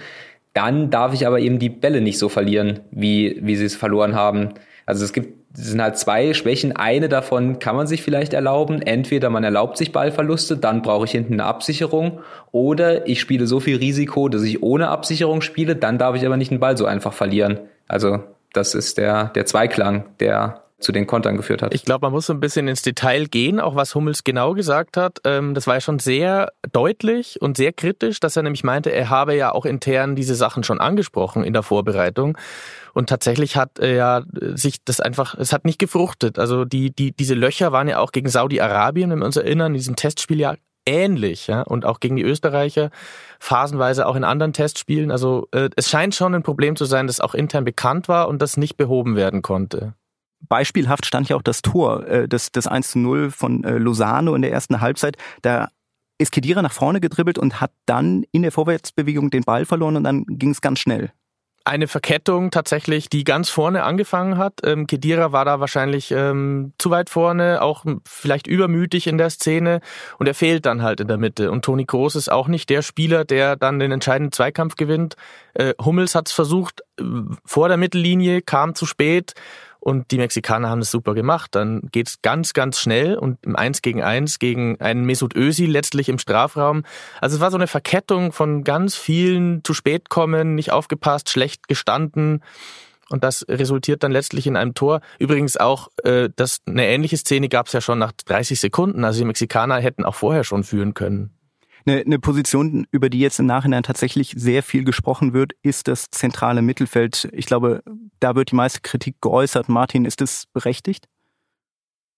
Dann 0.53 0.89
darf 0.89 1.13
ich 1.13 1.25
aber 1.25 1.39
eben 1.39 1.59
die 1.59 1.69
Bälle 1.69 2.01
nicht 2.01 2.19
so 2.19 2.27
verlieren, 2.27 2.81
wie, 2.91 3.39
wie 3.41 3.55
sie 3.55 3.65
es 3.65 3.75
verloren 3.75 4.15
haben. 4.15 4.49
Also 4.85 5.05
es 5.05 5.13
gibt 5.13 5.44
sind 5.55 5.81
halt 5.81 5.97
zwei 5.97 6.33
Schwächen. 6.33 6.75
Eine 6.75 7.09
davon 7.09 7.59
kann 7.59 7.75
man 7.75 7.87
sich 7.87 8.03
vielleicht 8.03 8.33
erlauben. 8.33 8.81
Entweder 8.81 9.29
man 9.29 9.43
erlaubt 9.43 9.77
sich 9.77 9.91
Ballverluste, 9.91 10.57
dann 10.57 10.81
brauche 10.81 11.05
ich 11.05 11.11
hinten 11.11 11.33
eine 11.33 11.45
Absicherung. 11.45 12.19
Oder 12.51 13.07
ich 13.07 13.21
spiele 13.21 13.47
so 13.47 13.59
viel 13.59 13.77
Risiko, 13.77 14.27
dass 14.27 14.43
ich 14.43 14.61
ohne 14.61 14.89
Absicherung 14.89 15.41
spiele, 15.41 15.75
dann 15.75 15.97
darf 15.97 16.15
ich 16.15 16.25
aber 16.25 16.37
nicht 16.37 16.51
den 16.51 16.59
Ball 16.59 16.77
so 16.77 16.85
einfach 16.85 17.13
verlieren. 17.13 17.59
Also 17.87 18.23
das 18.53 18.75
ist 18.75 18.97
der, 18.97 19.25
der 19.29 19.45
Zweiklang, 19.45 20.05
der 20.19 20.64
zu 20.79 20.91
den 20.91 21.07
Kontern 21.07 21.37
geführt 21.37 21.61
hat. 21.61 21.73
Ich 21.73 21.85
glaube, 21.85 22.05
man 22.05 22.11
muss 22.11 22.25
so 22.25 22.33
ein 22.33 22.39
bisschen 22.39 22.67
ins 22.67 22.81
Detail 22.81 23.25
gehen, 23.25 23.59
auch 23.59 23.75
was 23.75 23.95
Hummels 23.95 24.23
genau 24.23 24.53
gesagt 24.53 24.97
hat. 24.97 25.19
Ähm, 25.23 25.53
das 25.53 25.67
war 25.67 25.75
ja 25.75 25.81
schon 25.81 25.99
sehr 25.99 26.51
deutlich 26.71 27.41
und 27.41 27.55
sehr 27.55 27.71
kritisch, 27.71 28.19
dass 28.19 28.35
er 28.35 28.43
nämlich 28.43 28.63
meinte, 28.63 28.91
er 28.91 29.09
habe 29.09 29.35
ja 29.35 29.53
auch 29.53 29.65
intern 29.65 30.15
diese 30.15 30.35
Sachen 30.35 30.63
schon 30.63 30.81
angesprochen 30.81 31.43
in 31.43 31.53
der 31.53 31.63
Vorbereitung. 31.63 32.37
Und 32.93 33.09
tatsächlich 33.09 33.55
hat 33.55 33.79
er 33.79 33.93
ja 33.93 34.23
sich 34.53 34.83
das 34.83 34.99
einfach, 34.99 35.35
es 35.35 35.53
hat 35.53 35.65
nicht 35.65 35.79
gefruchtet. 35.79 36.39
Also 36.39 36.65
die, 36.65 36.91
die, 36.93 37.13
diese 37.13 37.35
Löcher 37.35 37.71
waren 37.71 37.87
ja 37.87 37.99
auch 37.99 38.11
gegen 38.11 38.29
Saudi-Arabien, 38.29 39.09
wenn 39.09 39.19
wir 39.19 39.25
uns 39.25 39.37
erinnern, 39.37 39.73
in 39.73 39.79
diesem 39.79 39.95
Testspiel 39.95 40.39
ja 40.39 40.55
ähnlich, 40.85 41.47
ja, 41.47 41.61
und 41.61 41.85
auch 41.85 41.99
gegen 41.99 42.15
die 42.15 42.23
Österreicher, 42.23 42.91
phasenweise 43.39 44.05
auch 44.05 44.15
in 44.15 44.23
anderen 44.23 44.53
Testspielen. 44.53 45.09
Also 45.09 45.47
äh, 45.51 45.69
es 45.75 45.89
scheint 45.89 46.15
schon 46.15 46.35
ein 46.35 46.43
Problem 46.43 46.75
zu 46.75 46.85
sein, 46.85 47.07
das 47.07 47.19
auch 47.19 47.33
intern 47.33 47.65
bekannt 47.65 48.07
war 48.07 48.27
und 48.27 48.41
das 48.41 48.57
nicht 48.57 48.77
behoben 48.77 49.15
werden 49.15 49.41
konnte. 49.41 49.93
Beispielhaft 50.41 51.05
stand 51.05 51.29
ja 51.29 51.35
auch 51.35 51.41
das 51.41 51.61
Tor, 51.61 52.07
äh, 52.07 52.27
das, 52.27 52.51
das 52.51 52.67
1 52.67 52.91
zu 52.91 52.99
0 52.99 53.31
von 53.31 53.63
äh, 53.63 53.77
Lozano 53.77 54.35
in 54.35 54.41
der 54.41 54.51
ersten 54.51 54.81
Halbzeit. 54.81 55.17
Da 55.41 55.69
ist 56.17 56.31
Kedira 56.31 56.61
nach 56.61 56.71
vorne 56.71 57.01
gedribbelt 57.01 57.37
und 57.37 57.59
hat 57.61 57.71
dann 57.85 58.23
in 58.31 58.41
der 58.43 58.51
Vorwärtsbewegung 58.51 59.29
den 59.31 59.43
Ball 59.43 59.65
verloren 59.65 59.97
und 59.97 60.03
dann 60.03 60.25
ging 60.27 60.51
es 60.51 60.61
ganz 60.61 60.79
schnell 60.79 61.11
eine 61.65 61.87
Verkettung 61.87 62.51
tatsächlich, 62.51 63.09
die 63.09 63.23
ganz 63.23 63.49
vorne 63.49 63.83
angefangen 63.83 64.37
hat. 64.37 64.61
Ähm, 64.63 64.85
Kedira 64.85 65.31
war 65.31 65.45
da 65.45 65.59
wahrscheinlich 65.59 66.11
ähm, 66.11 66.73
zu 66.77 66.91
weit 66.91 67.09
vorne, 67.09 67.61
auch 67.63 67.85
vielleicht 68.07 68.45
übermütig 68.45 69.07
in 69.07 69.17
der 69.17 69.31
Szene 69.31 69.81
und 70.19 70.27
er 70.27 70.35
fehlt 70.35 70.67
dann 70.67 70.83
halt 70.83 70.99
in 70.99 71.07
der 71.07 71.17
Mitte. 71.17 71.49
Und 71.49 71.65
Toni 71.65 71.85
Kroos 71.85 72.15
ist 72.15 72.31
auch 72.31 72.47
nicht 72.47 72.69
der 72.69 72.83
Spieler, 72.83 73.25
der 73.25 73.55
dann 73.55 73.79
den 73.79 73.91
entscheidenden 73.91 74.31
Zweikampf 74.31 74.75
gewinnt. 74.75 75.15
Äh, 75.55 75.73
Hummels 75.83 76.13
hat 76.13 76.27
es 76.27 76.33
versucht 76.33 76.81
äh, 76.99 77.03
vor 77.43 77.67
der 77.67 77.77
Mittellinie, 77.77 78.43
kam 78.43 78.75
zu 78.75 78.85
spät 78.85 79.33
und 79.85 80.09
die 80.09 80.17
Mexikaner 80.17 80.71
haben 80.71 80.79
es 80.79 80.89
super 80.89 81.13
gemacht. 81.13 81.53
Dann 81.53 81.89
geht's 81.91 82.23
ganz, 82.23 82.53
ganz 82.53 82.79
schnell 82.79 83.15
und 83.17 83.37
im 83.45 83.55
Eins 83.55 83.83
gegen 83.83 84.01
Eins 84.01 84.39
gegen 84.39 84.81
einen 84.81 85.05
Mesut 85.05 85.35
Özil 85.35 85.69
letztlich 85.69 86.09
im 86.09 86.17
Strafraum. 86.17 86.81
Also 87.21 87.35
es 87.35 87.39
war 87.39 87.51
so 87.51 87.57
eine 87.57 87.67
Verkettung 87.67 88.31
von 88.31 88.63
ganz 88.63 88.95
vielen 88.95 89.63
zu 89.63 89.75
spät 89.75 90.09
kommen, 90.09 90.55
nicht 90.55 90.71
aufgepasst, 90.71 91.29
schlecht 91.29 91.67
gestanden. 91.67 92.41
Und 93.11 93.23
das 93.23 93.45
resultiert 93.47 94.01
dann 94.01 94.11
letztlich 94.11 94.47
in 94.47 94.55
einem 94.55 94.73
Tor. 94.73 95.01
Übrigens 95.19 95.55
auch, 95.55 95.89
äh, 96.03 96.29
das, 96.35 96.61
eine 96.65 96.87
ähnliche 96.87 97.17
Szene 97.17 97.47
gab 97.47 97.67
es 97.67 97.73
ja 97.73 97.79
schon 97.79 97.99
nach 97.99 98.11
30 98.11 98.59
Sekunden. 98.59 99.03
Also 99.03 99.19
die 99.19 99.25
Mexikaner 99.25 99.77
hätten 99.77 100.03
auch 100.03 100.15
vorher 100.15 100.43
schon 100.43 100.63
führen 100.63 100.95
können. 100.95 101.34
Eine, 101.85 102.01
eine 102.01 102.19
Position, 102.19 102.87
über 102.91 103.09
die 103.09 103.19
jetzt 103.19 103.39
im 103.39 103.45
Nachhinein 103.45 103.83
tatsächlich 103.83 104.33
sehr 104.35 104.63
viel 104.63 104.83
gesprochen 104.83 105.33
wird, 105.33 105.53
ist 105.61 105.87
das 105.87 106.09
zentrale 106.09 106.61
Mittelfeld. 106.61 107.29
Ich 107.31 107.45
glaube, 107.45 107.83
da 108.19 108.35
wird 108.35 108.51
die 108.51 108.55
meiste 108.55 108.81
Kritik 108.81 109.21
geäußert. 109.21 109.69
Martin, 109.69 110.05
ist 110.05 110.21
das 110.21 110.45
berechtigt? 110.51 111.07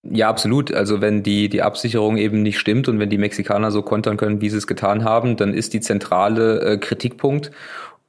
Ja, 0.03 0.29
absolut. 0.29 0.71
Also 0.71 1.01
wenn 1.01 1.21
die, 1.21 1.49
die 1.49 1.61
Absicherung 1.61 2.17
eben 2.17 2.41
nicht 2.41 2.59
stimmt 2.59 2.87
und 2.87 2.99
wenn 2.99 3.09
die 3.09 3.17
Mexikaner 3.17 3.71
so 3.71 3.81
kontern 3.81 4.15
können, 4.15 4.39
wie 4.39 4.49
sie 4.49 4.57
es 4.57 4.67
getan 4.67 5.03
haben, 5.03 5.35
dann 5.35 5.53
ist 5.53 5.73
die 5.73 5.81
zentrale 5.81 6.61
äh, 6.61 6.77
Kritikpunkt. 6.77 7.51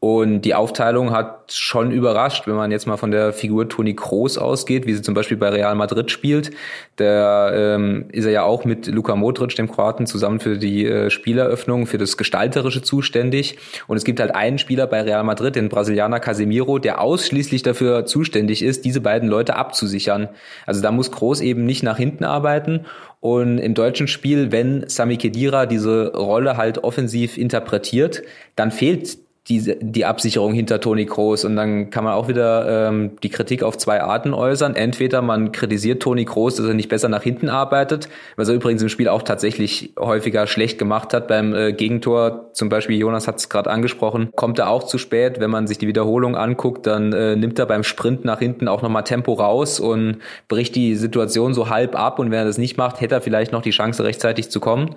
Und 0.01 0.43
die 0.43 0.55
Aufteilung 0.55 1.11
hat 1.11 1.53
schon 1.53 1.91
überrascht, 1.91 2.47
wenn 2.47 2.55
man 2.55 2.71
jetzt 2.71 2.87
mal 2.87 2.97
von 2.97 3.11
der 3.11 3.33
Figur 3.33 3.69
Toni 3.69 3.95
Kroos 3.97 4.39
ausgeht, 4.39 4.87
wie 4.87 4.95
sie 4.95 5.03
zum 5.03 5.13
Beispiel 5.13 5.37
bei 5.37 5.49
Real 5.49 5.75
Madrid 5.75 6.13
spielt. 6.13 6.53
Da 6.97 7.53
ähm, 7.53 8.05
ist 8.13 8.25
er 8.25 8.31
ja 8.31 8.43
auch 8.45 8.65
mit 8.65 8.87
Luka 8.87 9.17
Modric, 9.17 9.57
dem 9.57 9.69
Kroaten, 9.69 10.07
zusammen 10.07 10.39
für 10.39 10.57
die 10.57 10.87
äh, 10.87 11.11
Spieleröffnung, 11.11 11.87
für 11.87 11.99
das 11.99 12.17
Gestalterische 12.17 12.81
zuständig. 12.81 13.59
Und 13.89 13.97
es 13.97 14.05
gibt 14.05 14.21
halt 14.21 14.37
einen 14.37 14.59
Spieler 14.59 14.87
bei 14.87 15.03
Real 15.03 15.25
Madrid, 15.25 15.57
den 15.57 15.69
Brasilianer 15.69 16.21
Casemiro, 16.21 16.79
der 16.79 17.01
ausschließlich 17.01 17.65
dafür 17.65 18.07
zuständig 18.07 18.63
ist, 18.63 18.85
diese 18.85 19.01
beiden 19.01 19.29
Leute 19.29 19.57
abzusichern. 19.57 20.29
Also 20.65 20.81
da 20.81 20.93
muss 20.93 21.11
Kroos 21.11 21.41
eben 21.41 21.65
nicht 21.65 21.83
nach 21.83 21.97
hinten 21.97 22.23
arbeiten. 22.23 22.87
Und 23.19 23.59
im 23.59 23.75
deutschen 23.75 24.07
Spiel, 24.07 24.53
wenn 24.53 24.89
Sami 24.89 25.17
Khedira 25.17 25.67
diese 25.67 26.13
Rolle 26.15 26.57
halt 26.57 26.85
offensiv 26.85 27.37
interpretiert, 27.37 28.23
dann 28.55 28.71
fehlt 28.71 29.28
die, 29.49 29.77
die 29.81 30.05
Absicherung 30.05 30.53
hinter 30.53 30.81
Toni 30.81 31.07
Kroos. 31.07 31.45
Und 31.45 31.57
dann 31.57 31.91
kann 31.91 32.05
man 32.05 32.13
auch 32.13 32.29
wieder 32.29 32.89
ähm, 32.89 33.13
die 33.23 33.31
Kritik 33.31 33.63
auf 33.63 33.79
zwei 33.79 34.03
Arten 34.03 34.35
äußern. 34.35 34.77
Entweder 34.77 35.23
man 35.23 35.53
kritisiert 35.53 36.03
Toni 36.03 36.27
Kroos, 36.27 36.57
dass 36.57 36.67
er 36.67 36.75
nicht 36.75 36.89
besser 36.89 37.09
nach 37.09 37.23
hinten 37.23 37.49
arbeitet, 37.49 38.09
was 38.37 38.49
er 38.49 38.55
übrigens 38.55 38.83
im 38.83 38.89
Spiel 38.89 39.09
auch 39.09 39.23
tatsächlich 39.23 39.93
häufiger 39.99 40.47
schlecht 40.47 40.79
gemacht 40.79 41.15
hat. 41.15 41.29
Beim 41.29 41.55
äh, 41.55 41.73
Gegentor, 41.73 42.51
zum 42.53 42.69
Beispiel 42.69 42.99
Jonas 42.99 43.27
hat 43.27 43.37
es 43.37 43.49
gerade 43.49 43.71
angesprochen, 43.71 44.29
kommt 44.35 44.59
er 44.59 44.69
auch 44.69 44.85
zu 44.85 44.99
spät. 44.99 45.41
Wenn 45.41 45.51
man 45.51 45.67
sich 45.67 45.79
die 45.79 45.87
Wiederholung 45.87 46.37
anguckt, 46.37 46.87
dann 46.87 47.13
äh, 47.13 47.35
nimmt 47.35 47.59
er 47.59 47.67
beim 47.67 47.85
Sprint 47.85 48.25
nach 48.25 48.41
hinten 48.41 48.69
auch 48.69 48.83
nochmal 48.83 49.05
Tempo 49.05 49.33
raus 49.33 49.81
und 49.81 50.19
bricht 50.49 50.77
die 50.77 50.95
Situation 50.95 51.55
so 51.55 51.71
halb 51.71 51.99
ab. 51.99 52.19
Und 52.19 52.31
wenn 52.31 52.39
er 52.39 52.45
das 52.45 52.59
nicht 52.59 52.77
macht, 52.77 53.01
hätte 53.01 53.15
er 53.15 53.21
vielleicht 53.23 53.53
noch 53.53 53.63
die 53.63 53.71
Chance, 53.71 54.05
rechtzeitig 54.05 54.51
zu 54.51 54.61
kommen. 54.61 54.97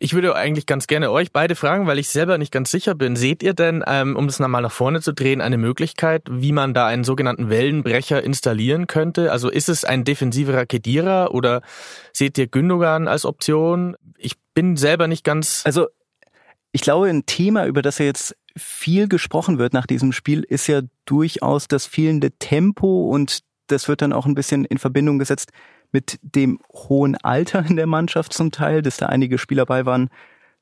Ich 0.00 0.14
würde 0.14 0.36
eigentlich 0.36 0.66
ganz 0.66 0.86
gerne 0.86 1.10
euch 1.10 1.32
beide 1.32 1.56
fragen, 1.56 1.88
weil 1.88 1.98
ich 1.98 2.08
selber 2.08 2.38
nicht 2.38 2.52
ganz 2.52 2.70
sicher 2.70 2.94
bin. 2.94 3.16
Seht 3.16 3.42
ihr 3.42 3.52
denn, 3.52 3.82
ähm, 3.86 4.14
um 4.14 4.26
das 4.26 4.38
nochmal 4.38 4.62
nach 4.62 4.72
vorne 4.72 5.00
zu 5.00 5.12
drehen, 5.12 5.40
eine 5.40 5.58
Möglichkeit, 5.58 6.22
wie 6.30 6.52
man 6.52 6.72
da 6.72 6.86
einen 6.86 7.02
sogenannten 7.02 7.50
Wellenbrecher 7.50 8.22
installieren 8.22 8.86
könnte? 8.86 9.32
Also 9.32 9.50
ist 9.50 9.68
es 9.68 9.84
ein 9.84 10.04
defensiverer 10.04 10.66
Kedira 10.66 11.28
oder 11.28 11.62
seht 12.12 12.38
ihr 12.38 12.46
Gündogan 12.46 13.08
als 13.08 13.24
Option? 13.24 13.96
Ich 14.16 14.34
bin 14.54 14.76
selber 14.76 15.08
nicht 15.08 15.24
ganz. 15.24 15.62
Also 15.64 15.88
ich 16.70 16.82
glaube, 16.82 17.08
ein 17.08 17.26
Thema, 17.26 17.66
über 17.66 17.82
das 17.82 17.98
ja 17.98 18.04
jetzt 18.04 18.36
viel 18.56 19.08
gesprochen 19.08 19.58
wird 19.58 19.72
nach 19.72 19.86
diesem 19.86 20.12
Spiel, 20.12 20.44
ist 20.44 20.68
ja 20.68 20.82
durchaus 21.06 21.66
das 21.66 21.86
fehlende 21.86 22.30
Tempo 22.38 23.08
und 23.10 23.40
das 23.66 23.88
wird 23.88 24.02
dann 24.02 24.12
auch 24.12 24.26
ein 24.26 24.34
bisschen 24.34 24.64
in 24.64 24.78
Verbindung 24.78 25.18
gesetzt 25.18 25.50
mit 25.92 26.18
dem 26.22 26.60
hohen 26.72 27.16
Alter 27.16 27.64
in 27.66 27.76
der 27.76 27.86
Mannschaft 27.86 28.32
zum 28.32 28.50
Teil, 28.50 28.82
dass 28.82 28.98
da 28.98 29.06
einige 29.06 29.38
Spieler 29.38 29.66
bei 29.66 29.86
waren, 29.86 30.10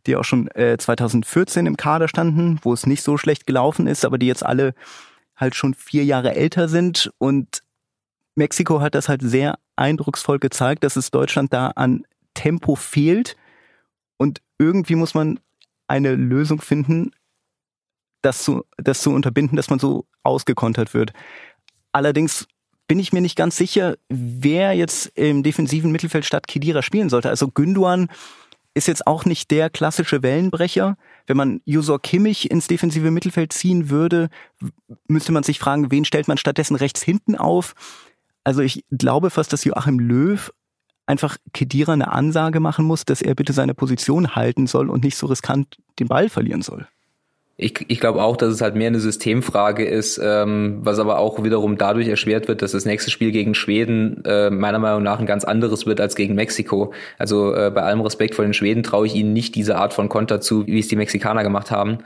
die 0.06 0.16
auch 0.16 0.24
schon 0.24 0.48
äh, 0.52 0.76
2014 0.78 1.66
im 1.66 1.76
Kader 1.76 2.08
standen, 2.08 2.60
wo 2.62 2.72
es 2.72 2.86
nicht 2.86 3.02
so 3.02 3.18
schlecht 3.18 3.46
gelaufen 3.46 3.86
ist, 3.86 4.04
aber 4.04 4.18
die 4.18 4.26
jetzt 4.26 4.46
alle 4.46 4.74
halt 5.36 5.54
schon 5.54 5.74
vier 5.74 6.04
Jahre 6.04 6.34
älter 6.34 6.68
sind. 6.68 7.10
Und 7.18 7.62
Mexiko 8.36 8.80
hat 8.80 8.94
das 8.94 9.08
halt 9.08 9.22
sehr 9.22 9.58
eindrucksvoll 9.74 10.38
gezeigt, 10.38 10.84
dass 10.84 10.96
es 10.96 11.10
Deutschland 11.10 11.52
da 11.52 11.68
an 11.68 12.04
Tempo 12.34 12.76
fehlt. 12.76 13.36
Und 14.16 14.40
irgendwie 14.58 14.94
muss 14.94 15.14
man 15.14 15.40
eine 15.88 16.14
Lösung 16.14 16.60
finden, 16.60 17.10
das 18.22 18.42
zu, 18.42 18.64
das 18.76 19.02
zu 19.02 19.10
unterbinden, 19.10 19.56
dass 19.56 19.70
man 19.70 19.78
so 19.78 20.06
ausgekontert 20.22 20.94
wird. 20.94 21.12
Allerdings 21.92 22.46
bin 22.88 22.98
ich 22.98 23.12
mir 23.12 23.20
nicht 23.20 23.36
ganz 23.36 23.56
sicher, 23.56 23.96
wer 24.08 24.72
jetzt 24.74 25.06
im 25.14 25.42
defensiven 25.42 25.92
Mittelfeld 25.92 26.24
statt 26.24 26.46
Kedira 26.46 26.82
spielen 26.82 27.08
sollte. 27.08 27.28
Also 27.28 27.48
Günduan 27.48 28.08
ist 28.74 28.88
jetzt 28.88 29.06
auch 29.06 29.24
nicht 29.24 29.50
der 29.50 29.70
klassische 29.70 30.22
Wellenbrecher. 30.22 30.96
Wenn 31.26 31.36
man 31.36 31.60
Jusor 31.64 32.00
Kimmich 32.00 32.50
ins 32.50 32.66
defensive 32.66 33.10
Mittelfeld 33.10 33.52
ziehen 33.52 33.88
würde, 33.88 34.28
müsste 35.08 35.32
man 35.32 35.42
sich 35.42 35.58
fragen, 35.58 35.90
wen 35.90 36.04
stellt 36.04 36.28
man 36.28 36.36
stattdessen 36.36 36.76
rechts 36.76 37.02
hinten 37.02 37.36
auf? 37.36 37.74
Also 38.44 38.60
ich 38.60 38.84
glaube 38.90 39.30
fast, 39.30 39.52
dass 39.52 39.64
Joachim 39.64 39.98
Löw 39.98 40.52
einfach 41.06 41.36
Kedira 41.52 41.94
eine 41.94 42.12
Ansage 42.12 42.60
machen 42.60 42.84
muss, 42.84 43.04
dass 43.04 43.22
er 43.22 43.34
bitte 43.34 43.52
seine 43.52 43.74
Position 43.74 44.34
halten 44.36 44.66
soll 44.66 44.90
und 44.90 45.04
nicht 45.04 45.16
so 45.16 45.26
riskant 45.26 45.78
den 45.98 46.08
Ball 46.08 46.28
verlieren 46.28 46.62
soll. 46.62 46.86
Ich, 47.58 47.86
ich 47.88 48.00
glaube 48.00 48.22
auch, 48.22 48.36
dass 48.36 48.52
es 48.52 48.60
halt 48.60 48.74
mehr 48.74 48.88
eine 48.88 49.00
Systemfrage 49.00 49.86
ist, 49.86 50.20
ähm, 50.22 50.80
was 50.82 50.98
aber 50.98 51.18
auch 51.18 51.42
wiederum 51.42 51.78
dadurch 51.78 52.06
erschwert 52.06 52.48
wird, 52.48 52.60
dass 52.60 52.72
das 52.72 52.84
nächste 52.84 53.10
Spiel 53.10 53.32
gegen 53.32 53.54
Schweden 53.54 54.22
äh, 54.26 54.50
meiner 54.50 54.78
Meinung 54.78 55.02
nach 55.02 55.20
ein 55.20 55.26
ganz 55.26 55.44
anderes 55.44 55.86
wird 55.86 55.98
als 55.98 56.16
gegen 56.16 56.34
Mexiko. 56.34 56.92
Also 57.16 57.54
äh, 57.54 57.70
bei 57.74 57.82
allem 57.82 58.02
Respekt 58.02 58.34
vor 58.34 58.44
den 58.44 58.52
Schweden 58.52 58.82
traue 58.82 59.06
ich 59.06 59.14
ihnen 59.14 59.32
nicht 59.32 59.54
diese 59.54 59.76
Art 59.76 59.94
von 59.94 60.10
Konter 60.10 60.42
zu, 60.42 60.66
wie 60.66 60.80
es 60.80 60.88
die 60.88 60.96
Mexikaner 60.96 61.44
gemacht 61.44 61.70
haben. 61.70 62.00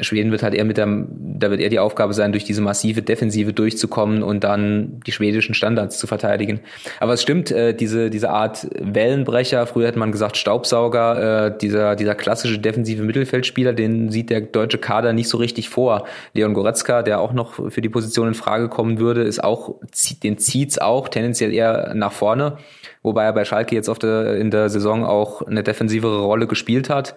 Schweden 0.00 0.32
wird 0.32 0.42
halt 0.42 0.54
eher 0.54 0.64
mit 0.64 0.78
der, 0.78 0.86
da 0.86 1.50
wird 1.50 1.60
eher 1.60 1.68
die 1.68 1.78
Aufgabe 1.78 2.14
sein, 2.14 2.32
durch 2.32 2.44
diese 2.44 2.62
massive 2.62 3.02
Defensive 3.02 3.52
durchzukommen 3.52 4.22
und 4.22 4.42
dann 4.42 5.00
die 5.06 5.12
schwedischen 5.12 5.54
Standards 5.54 5.98
zu 5.98 6.06
verteidigen. 6.06 6.60
Aber 6.98 7.12
es 7.12 7.20
stimmt, 7.20 7.50
äh, 7.50 7.74
diese, 7.74 8.08
diese 8.08 8.30
Art 8.30 8.66
Wellenbrecher, 8.80 9.66
früher 9.66 9.88
hätte 9.88 9.98
man 9.98 10.10
gesagt 10.10 10.38
Staubsauger, 10.38 11.48
äh, 11.48 11.58
dieser, 11.58 11.94
dieser 11.94 12.14
klassische 12.14 12.58
defensive 12.58 13.02
Mittelfeldspieler, 13.02 13.74
den 13.74 14.10
sieht 14.10 14.30
der 14.30 14.40
deutsche 14.40 14.78
Kader 14.78 15.12
nicht 15.12 15.28
so 15.28 15.36
richtig 15.36 15.68
vor. 15.68 16.06
Leon 16.32 16.54
Goretzka, 16.54 17.02
der 17.02 17.20
auch 17.20 17.34
noch 17.34 17.70
für 17.70 17.82
die 17.82 17.90
Position 17.90 18.28
in 18.28 18.34
Frage 18.34 18.70
kommen 18.70 18.98
würde, 18.98 19.22
ist 19.22 19.44
auch, 19.44 19.74
den 20.22 20.38
zieht's 20.38 20.78
auch 20.78 21.10
tendenziell 21.10 21.52
eher 21.52 21.92
nach 21.94 22.12
vorne, 22.12 22.56
wobei 23.02 23.24
er 23.24 23.34
bei 23.34 23.44
Schalke 23.44 23.74
jetzt 23.74 23.90
auf 23.90 23.98
der, 23.98 24.36
in 24.36 24.50
der 24.50 24.70
Saison 24.70 25.04
auch 25.04 25.42
eine 25.42 25.62
defensivere 25.62 26.22
Rolle 26.22 26.46
gespielt 26.46 26.88
hat. 26.88 27.14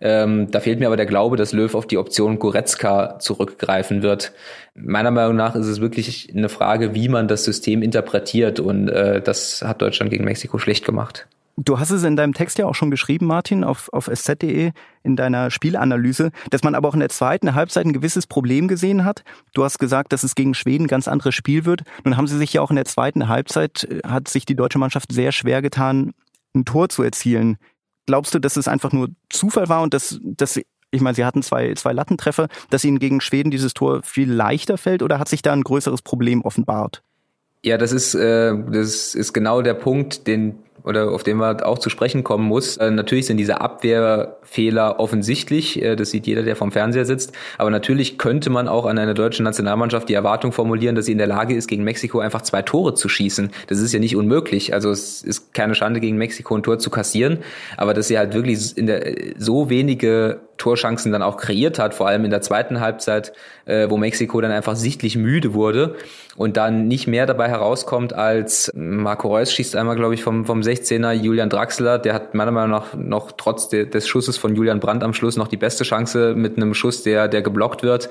Ähm, 0.00 0.50
da 0.50 0.60
fehlt 0.60 0.78
mir 0.78 0.86
aber 0.86 0.96
der 0.96 1.06
Glaube, 1.06 1.36
dass 1.36 1.52
Löw 1.52 1.74
auf 1.74 1.86
die 1.86 1.98
Option 1.98 2.38
Goretzka 2.38 3.18
zurückgreifen 3.18 4.02
wird. 4.02 4.32
Meiner 4.74 5.10
Meinung 5.10 5.36
nach 5.36 5.54
ist 5.56 5.66
es 5.66 5.80
wirklich 5.80 6.32
eine 6.34 6.48
Frage, 6.48 6.94
wie 6.94 7.08
man 7.08 7.26
das 7.28 7.44
System 7.44 7.82
interpretiert 7.82 8.60
und 8.60 8.88
äh, 8.88 9.20
das 9.20 9.62
hat 9.62 9.82
Deutschland 9.82 10.10
gegen 10.10 10.24
Mexiko 10.24 10.58
schlecht 10.58 10.84
gemacht. 10.84 11.26
Du 11.60 11.80
hast 11.80 11.90
es 11.90 12.04
in 12.04 12.14
deinem 12.14 12.34
Text 12.34 12.56
ja 12.58 12.66
auch 12.66 12.76
schon 12.76 12.92
geschrieben, 12.92 13.26
Martin, 13.26 13.64
auf, 13.64 13.92
auf 13.92 14.06
sz.de 14.06 14.70
in 15.02 15.16
deiner 15.16 15.50
Spielanalyse, 15.50 16.30
dass 16.50 16.62
man 16.62 16.76
aber 16.76 16.88
auch 16.88 16.94
in 16.94 17.00
der 17.00 17.08
zweiten 17.08 17.56
Halbzeit 17.56 17.84
ein 17.84 17.92
gewisses 17.92 18.28
Problem 18.28 18.68
gesehen 18.68 19.04
hat. 19.04 19.24
Du 19.54 19.64
hast 19.64 19.80
gesagt, 19.80 20.12
dass 20.12 20.22
es 20.22 20.36
gegen 20.36 20.54
Schweden 20.54 20.84
ein 20.84 20.88
ganz 20.88 21.08
anderes 21.08 21.34
Spiel 21.34 21.64
wird. 21.64 21.82
Nun 22.04 22.16
haben 22.16 22.28
sie 22.28 22.38
sich 22.38 22.52
ja 22.52 22.60
auch 22.60 22.70
in 22.70 22.76
der 22.76 22.84
zweiten 22.84 23.26
Halbzeit, 23.26 23.88
äh, 23.90 24.06
hat 24.06 24.28
sich 24.28 24.46
die 24.46 24.54
deutsche 24.54 24.78
Mannschaft 24.78 25.10
sehr 25.10 25.32
schwer 25.32 25.60
getan, 25.60 26.12
ein 26.54 26.64
Tor 26.64 26.90
zu 26.90 27.02
erzielen. 27.02 27.56
Glaubst 28.08 28.34
du, 28.34 28.38
dass 28.38 28.56
es 28.56 28.68
einfach 28.68 28.90
nur 28.90 29.10
Zufall 29.28 29.68
war 29.68 29.82
und 29.82 29.92
dass, 29.92 30.18
dass 30.22 30.58
ich 30.90 31.00
meine, 31.02 31.14
sie 31.14 31.26
hatten 31.26 31.42
zwei, 31.42 31.74
zwei 31.74 31.92
Lattentreffer, 31.92 32.48
dass 32.70 32.82
ihnen 32.82 32.98
gegen 32.98 33.20
Schweden 33.20 33.50
dieses 33.50 33.74
Tor 33.74 34.02
viel 34.02 34.32
leichter 34.32 34.78
fällt 34.78 35.02
oder 35.02 35.18
hat 35.18 35.28
sich 35.28 35.42
da 35.42 35.52
ein 35.52 35.62
größeres 35.62 36.00
Problem 36.00 36.40
offenbart? 36.40 37.02
Ja, 37.62 37.76
das 37.76 37.92
ist, 37.92 38.14
äh, 38.14 38.54
das 38.72 39.14
ist 39.14 39.34
genau 39.34 39.60
der 39.60 39.74
Punkt, 39.74 40.26
den 40.26 40.54
oder 40.84 41.10
auf 41.10 41.22
den 41.22 41.36
man 41.36 41.60
auch 41.60 41.78
zu 41.78 41.90
sprechen 41.90 42.24
kommen 42.24 42.46
muss. 42.46 42.76
Äh, 42.76 42.90
natürlich 42.90 43.26
sind 43.26 43.36
diese 43.36 43.60
Abwehrfehler 43.60 45.00
offensichtlich, 45.00 45.82
äh, 45.82 45.96
das 45.96 46.10
sieht 46.10 46.26
jeder, 46.26 46.42
der 46.42 46.56
vom 46.56 46.72
Fernseher 46.72 47.04
sitzt, 47.04 47.32
aber 47.58 47.70
natürlich 47.70 48.18
könnte 48.18 48.50
man 48.50 48.68
auch 48.68 48.86
an 48.86 48.98
eine 48.98 49.14
deutsche 49.14 49.42
Nationalmannschaft 49.42 50.08
die 50.08 50.14
Erwartung 50.14 50.52
formulieren, 50.52 50.94
dass 50.94 51.06
sie 51.06 51.12
in 51.12 51.18
der 51.18 51.26
Lage 51.26 51.54
ist, 51.54 51.68
gegen 51.68 51.84
Mexiko 51.84 52.20
einfach 52.20 52.42
zwei 52.42 52.62
Tore 52.62 52.94
zu 52.94 53.08
schießen. 53.08 53.50
Das 53.66 53.80
ist 53.80 53.92
ja 53.92 53.98
nicht 53.98 54.16
unmöglich. 54.16 54.74
Also 54.74 54.90
es 54.90 55.22
ist 55.22 55.54
keine 55.54 55.74
Schande, 55.74 56.00
gegen 56.00 56.16
Mexiko 56.16 56.56
ein 56.56 56.62
Tor 56.62 56.78
zu 56.78 56.90
kassieren, 56.90 57.38
aber 57.76 57.94
dass 57.94 58.08
sie 58.08 58.18
halt 58.18 58.34
wirklich 58.34 58.76
in 58.76 58.86
der 58.86 59.14
so 59.36 59.70
wenige 59.70 60.40
Torchancen 60.58 61.12
dann 61.12 61.22
auch 61.22 61.36
kreiert 61.36 61.78
hat, 61.78 61.94
vor 61.94 62.08
allem 62.08 62.24
in 62.24 62.30
der 62.30 62.42
zweiten 62.42 62.80
Halbzeit, 62.80 63.32
äh, 63.64 63.88
wo 63.88 63.96
Mexiko 63.96 64.40
dann 64.40 64.50
einfach 64.50 64.76
sichtlich 64.76 65.16
müde 65.16 65.54
wurde 65.54 65.96
und 66.36 66.56
dann 66.56 66.88
nicht 66.88 67.06
mehr 67.06 67.26
dabei 67.26 67.48
herauskommt 67.48 68.12
als 68.12 68.70
Marco 68.74 69.28
Reus 69.28 69.52
schießt 69.52 69.76
einmal, 69.76 69.96
glaube 69.96 70.14
ich, 70.14 70.22
vom, 70.22 70.44
vom 70.44 70.60
16er 70.60 71.12
Julian 71.12 71.48
Draxler, 71.48 71.98
der 71.98 72.14
hat 72.14 72.34
meiner 72.34 72.50
Meinung 72.50 72.70
nach 72.70 72.94
noch 72.94 73.32
trotz 73.32 73.68
de, 73.68 73.86
des 73.86 74.06
Schusses 74.06 74.36
von 74.36 74.54
Julian 74.54 74.80
Brandt 74.80 75.02
am 75.02 75.14
Schluss 75.14 75.36
noch 75.36 75.48
die 75.48 75.56
beste 75.56 75.84
Chance 75.84 76.34
mit 76.34 76.56
einem 76.56 76.74
Schuss, 76.74 77.02
der, 77.02 77.28
der 77.28 77.42
geblockt 77.42 77.82
wird. 77.82 78.08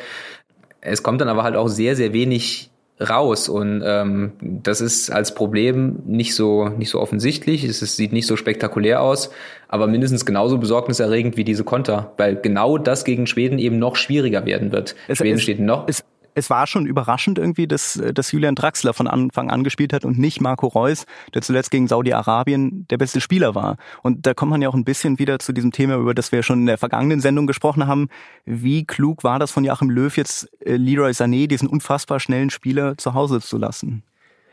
Es 0.81 1.03
kommt 1.03 1.21
dann 1.21 1.29
aber 1.29 1.43
halt 1.43 1.55
auch 1.55 1.67
sehr, 1.67 1.95
sehr 1.95 2.13
wenig 2.13 2.71
raus 2.99 3.47
und 3.47 3.83
ähm, 3.85 4.31
das 4.41 4.81
ist 4.81 5.11
als 5.11 5.35
Problem 5.35 5.99
nicht 6.05 6.33
so 6.33 6.69
nicht 6.69 6.89
so 6.89 6.99
offensichtlich. 6.99 7.63
Es, 7.63 7.81
es 7.81 7.95
sieht 7.95 8.11
nicht 8.11 8.25
so 8.25 8.35
spektakulär 8.35 9.01
aus, 9.01 9.29
aber 9.67 9.87
mindestens 9.87 10.25
genauso 10.25 10.57
besorgniserregend 10.57 11.37
wie 11.37 11.43
diese 11.43 11.63
Konter, 11.63 12.13
weil 12.17 12.35
genau 12.37 12.77
das 12.77 13.05
gegen 13.05 13.27
Schweden 13.27 13.59
eben 13.59 13.77
noch 13.77 13.95
schwieriger 13.95 14.45
werden 14.45 14.71
wird. 14.71 14.95
Es, 15.07 15.19
Schweden 15.19 15.35
es, 15.35 15.43
steht 15.43 15.59
noch. 15.59 15.87
Es, 15.87 16.03
es 16.37 16.51
war 16.51 16.67
schon 16.67 16.85
überraschend 16.85 17.39
irgendwie, 17.39 17.67
dass, 17.67 17.99
dass 18.13 18.31
Julian 18.31 18.53
Draxler 18.53 18.93
von 18.93 19.07
Anfang 19.07 19.49
an 19.49 19.63
gespielt 19.63 19.91
hat 19.91 20.05
und 20.05 20.19
nicht 20.19 20.39
Marco 20.39 20.67
Reus, 20.67 21.07
der 21.33 21.41
zuletzt 21.41 21.71
gegen 21.71 21.87
Saudi-Arabien 21.87 22.85
der 22.91 22.99
beste 22.99 23.21
Spieler 23.21 23.55
war. 23.55 23.77
Und 24.03 24.27
da 24.27 24.35
kommt 24.35 24.51
man 24.51 24.61
ja 24.61 24.69
auch 24.69 24.75
ein 24.75 24.85
bisschen 24.85 25.17
wieder 25.17 25.39
zu 25.39 25.51
diesem 25.51 25.71
Thema, 25.71 25.95
über 25.95 26.13
das 26.13 26.31
wir 26.31 26.43
schon 26.43 26.59
in 26.59 26.65
der 26.67 26.77
vergangenen 26.77 27.21
Sendung 27.21 27.47
gesprochen 27.47 27.87
haben. 27.87 28.09
Wie 28.45 28.85
klug 28.85 29.23
war 29.23 29.39
das 29.39 29.49
von 29.49 29.63
Joachim 29.63 29.89
Löw 29.89 30.15
jetzt, 30.15 30.47
äh, 30.63 30.75
Leroy 30.75 31.09
Sané, 31.09 31.47
diesen 31.47 31.67
unfassbar 31.67 32.19
schnellen 32.19 32.51
Spieler 32.51 32.99
zu 32.99 33.15
Hause 33.15 33.41
zu 33.41 33.57
lassen? 33.57 34.03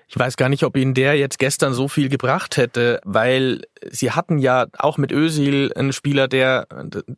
Ich 0.08 0.18
weiß 0.18 0.36
gar 0.36 0.48
nicht, 0.48 0.64
ob 0.64 0.76
Ihnen 0.76 0.94
der 0.94 1.16
jetzt 1.16 1.38
gestern 1.38 1.72
so 1.72 1.88
viel 1.88 2.08
gebracht 2.08 2.56
hätte, 2.56 3.00
weil 3.04 3.62
Sie 3.90 4.12
hatten 4.12 4.38
ja 4.38 4.66
auch 4.78 4.98
mit 4.98 5.12
Özil 5.12 5.72
einen 5.74 5.92
Spieler, 5.92 6.28
der 6.28 6.66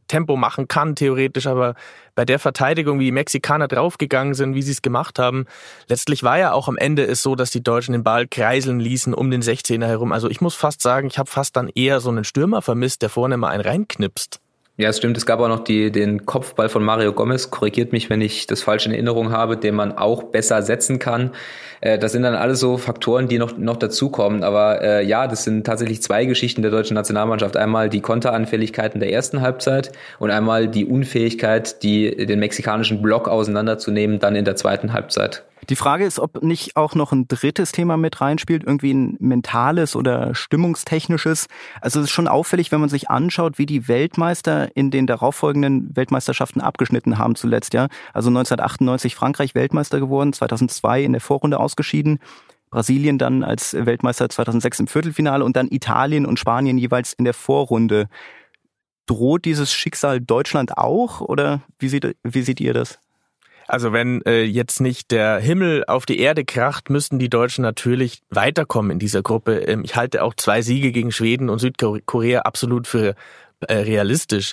Tempo 0.08 0.36
machen 0.36 0.68
kann, 0.68 0.94
theoretisch, 0.94 1.46
aber 1.46 1.74
bei 2.14 2.24
der 2.24 2.38
Verteidigung, 2.38 2.98
wie 2.98 3.06
die 3.06 3.12
Mexikaner 3.12 3.68
draufgegangen 3.68 4.34
sind, 4.34 4.54
wie 4.54 4.62
sie 4.62 4.72
es 4.72 4.82
gemacht 4.82 5.18
haben, 5.18 5.46
letztlich 5.88 6.22
war 6.22 6.38
ja 6.38 6.52
auch 6.52 6.68
am 6.68 6.78
Ende 6.78 7.04
es 7.04 7.22
so, 7.22 7.36
dass 7.36 7.50
die 7.50 7.62
Deutschen 7.62 7.92
den 7.92 8.02
Ball 8.04 8.26
kreiseln 8.26 8.80
ließen 8.80 9.12
um 9.12 9.30
den 9.30 9.42
16er 9.42 9.86
herum. 9.86 10.12
Also 10.12 10.30
ich 10.30 10.40
muss 10.40 10.54
fast 10.54 10.80
sagen, 10.80 11.08
ich 11.08 11.18
habe 11.18 11.30
fast 11.30 11.56
dann 11.56 11.68
eher 11.68 12.00
so 12.00 12.08
einen 12.08 12.24
Stürmer 12.24 12.62
vermisst, 12.62 13.02
der 13.02 13.10
vorne 13.10 13.36
mal 13.36 13.50
einen 13.50 13.62
reinknipst. 13.62 14.40
Ja, 14.78 14.90
es 14.90 14.99
stimmt. 14.99 15.16
Es 15.16 15.25
gab 15.25 15.40
auch 15.40 15.49
noch 15.49 15.61
die, 15.64 15.90
den 15.90 16.26
Kopfball 16.26 16.68
von 16.68 16.85
Mario 16.85 17.14
Gomez. 17.14 17.50
Korrigiert 17.50 17.92
mich, 17.92 18.11
wenn 18.11 18.21
ich 18.21 18.47
das 18.47 18.61
falsch 18.61 18.85
in 18.85 18.92
Erinnerung 18.92 19.33
habe, 19.33 19.56
den 19.56 19.75
man 19.75 19.97
auch 19.97 20.25
besser 20.25 20.61
setzen 20.61 20.99
kann. 20.99 21.30
Äh, 21.80 21.99
das 21.99 22.12
sind 22.12 22.25
dann 22.25 22.35
alles 22.35 22.61
so 22.61 22.76
Faktoren, 22.76 23.26
die 23.26 23.38
noch, 23.38 23.56
noch 23.56 23.78
dazukommen. 23.78 24.45
Aber 24.45 24.83
äh, 24.83 25.02
ja, 25.06 25.28
das 25.28 25.45
sind 25.45 25.64
tatsächlich 25.64 26.02
zwei 26.02 26.26
Geschichten 26.26 26.61
der 26.61 26.71
deutschen 26.71 26.95
Nationalmannschaft. 26.95 27.56
Einmal 27.56 27.88
die 27.88 28.02
Konteranfälligkeiten 28.02 29.00
der 29.00 29.11
ersten 29.11 29.40
Halbzeit 29.40 29.92
und 30.18 30.30
einmal 30.30 30.68
die 30.68 30.85
Unfähigkeit, 30.85 31.83
die, 31.83 32.26
den 32.26 32.38
mexikanischen 32.38 33.00
Block 33.00 33.28
auseinanderzunehmen, 33.28 34.18
dann 34.18 34.37
in 34.37 34.45
der 34.45 34.56
zweiten 34.56 34.92
Halbzeit. 34.92 35.42
Die 35.68 35.76
Frage 35.76 36.04
ist, 36.04 36.20
ob 36.20 36.42
nicht 36.42 36.76
auch 36.76 36.94
noch 36.94 37.11
ein 37.11 37.26
drittes 37.26 37.73
Thema 37.73 37.96
mit 37.96 38.20
reinspielt, 38.20 38.62
irgendwie 38.64 38.94
ein 38.94 39.16
mentales 39.18 39.96
oder 39.96 40.35
stimmungstechnisches. 40.35 41.49
Also 41.80 42.00
es 42.00 42.06
ist 42.06 42.12
schon 42.12 42.28
auffällig, 42.28 42.70
wenn 42.70 42.80
man 42.80 42.88
sich 42.88 43.11
anschaut, 43.11 43.58
wie 43.58 43.66
die 43.66 43.88
Weltmeister 43.88 44.76
in 44.76 44.92
den 44.92 45.08
darauffolgenden 45.08 45.96
Weltmeisterschaften 45.96 46.61
abgeschnitten 46.61 47.18
haben 47.18 47.35
zuletzt, 47.35 47.75
ja. 47.75 47.88
Also 48.12 48.28
1998 48.28 49.16
Frankreich 49.16 49.54
Weltmeister 49.56 49.99
geworden, 49.99 50.32
2002 50.32 51.02
in 51.02 51.12
der 51.12 51.20
Vorrunde 51.20 51.58
ausgeschieden. 51.58 52.20
Brasilien 52.70 53.18
dann 53.18 53.42
als 53.42 53.75
Weltmeister 53.75 54.28
2006 54.28 54.80
im 54.80 54.87
Viertelfinale 54.87 55.44
und 55.44 55.56
dann 55.56 55.68
Italien 55.68 56.26
und 56.26 56.38
Spanien 56.38 56.78
jeweils 56.78 57.12
in 57.12 57.25
der 57.25 57.35
Vorrunde. 57.35 58.08
Droht 59.06 59.44
dieses 59.44 59.73
Schicksal 59.73 60.20
Deutschland 60.20 60.76
auch 60.76 61.20
oder 61.20 61.62
wie 61.78 61.88
seht, 61.88 62.16
wie 62.23 62.42
seht 62.42 62.61
ihr 62.61 62.75
das? 62.75 62.99
Also 63.68 63.92
wenn 63.92 64.23
äh, 64.23 64.42
jetzt 64.42 64.80
nicht 64.80 65.11
der 65.11 65.38
Himmel 65.38 65.85
auf 65.87 66.06
die 66.06 66.20
Erde 66.20 66.44
kracht, 66.44 66.90
müssten 66.90 67.18
die 67.18 67.28
Deutschen 67.28 67.62
natürlich 67.62 68.23
weiterkommen 68.30 68.92
in 68.92 68.99
dieser 68.99 69.23
Gruppe. 69.23 69.58
Ähm, 69.58 69.82
ich 69.85 69.96
halte 69.96 70.23
auch 70.23 70.35
zwei 70.35 70.62
Siege 70.62 70.92
gegen 70.92 71.11
Schweden 71.12 71.49
und 71.49 71.58
Südkorea 71.58 72.42
absolut 72.42 72.87
für 72.87 73.14
äh, 73.61 73.75
realistisch. 73.75 74.52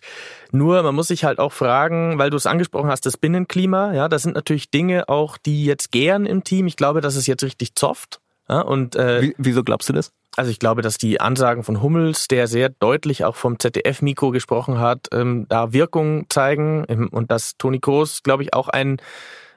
Nur 0.52 0.82
man 0.82 0.96
muss 0.96 1.10
sich 1.10 1.26
halt 1.26 1.40
auch 1.40 1.52
fragen, 1.52 2.18
weil 2.18 2.30
du 2.30 2.38
es 2.38 2.46
angesprochen 2.46 2.90
hast, 2.90 3.06
das 3.06 3.18
Binnenklima, 3.18 3.94
ja, 3.94 4.08
das 4.08 4.24
sind 4.24 4.36
natürlich 4.36 4.72
Dinge 4.72 5.10
auch, 5.10 5.38
die 5.38 5.66
jetzt 5.66 5.92
gären 5.92 6.26
im 6.26 6.44
Team. 6.44 6.68
Ich 6.68 6.78
glaube, 6.78 7.02
dass 7.02 7.16
es 7.16 7.28
jetzt 7.28 7.44
richtig 7.44 7.76
zofft. 7.76 8.20
Ja, 8.50 8.62
und 8.62 8.96
äh, 8.96 9.34
Wieso 9.38 9.64
glaubst 9.64 9.90
du 9.90 9.94
das? 9.94 10.12
Also 10.36 10.50
ich 10.50 10.60
glaube, 10.60 10.82
dass 10.82 10.98
die 10.98 11.22
Ansagen 11.22 11.64
von 11.64 11.82
Hummels, 11.82 12.28
der 12.28 12.48
sehr 12.48 12.70
deutlich 12.70 13.24
auch 13.24 13.36
vom 13.36 13.60
ZDF-Mikro 13.60 14.32
gesprochen 14.32 14.80
hat, 14.80 15.08
ähm, 15.12 15.46
da 15.48 15.74
Wirkung 15.74 16.26
zeigen 16.30 16.86
ähm, 16.88 17.10
und 17.10 17.32
dass 17.32 17.58
Toni 17.58 17.80
Kroos, 17.80 18.24
glaube 18.24 18.44
ich, 18.44 18.54
auch 18.54 18.68
ein, 18.70 18.98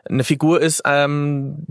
eine 0.04 0.25
Figur 0.25 0.61
ist, 0.61 0.83
ähm, 0.85 1.66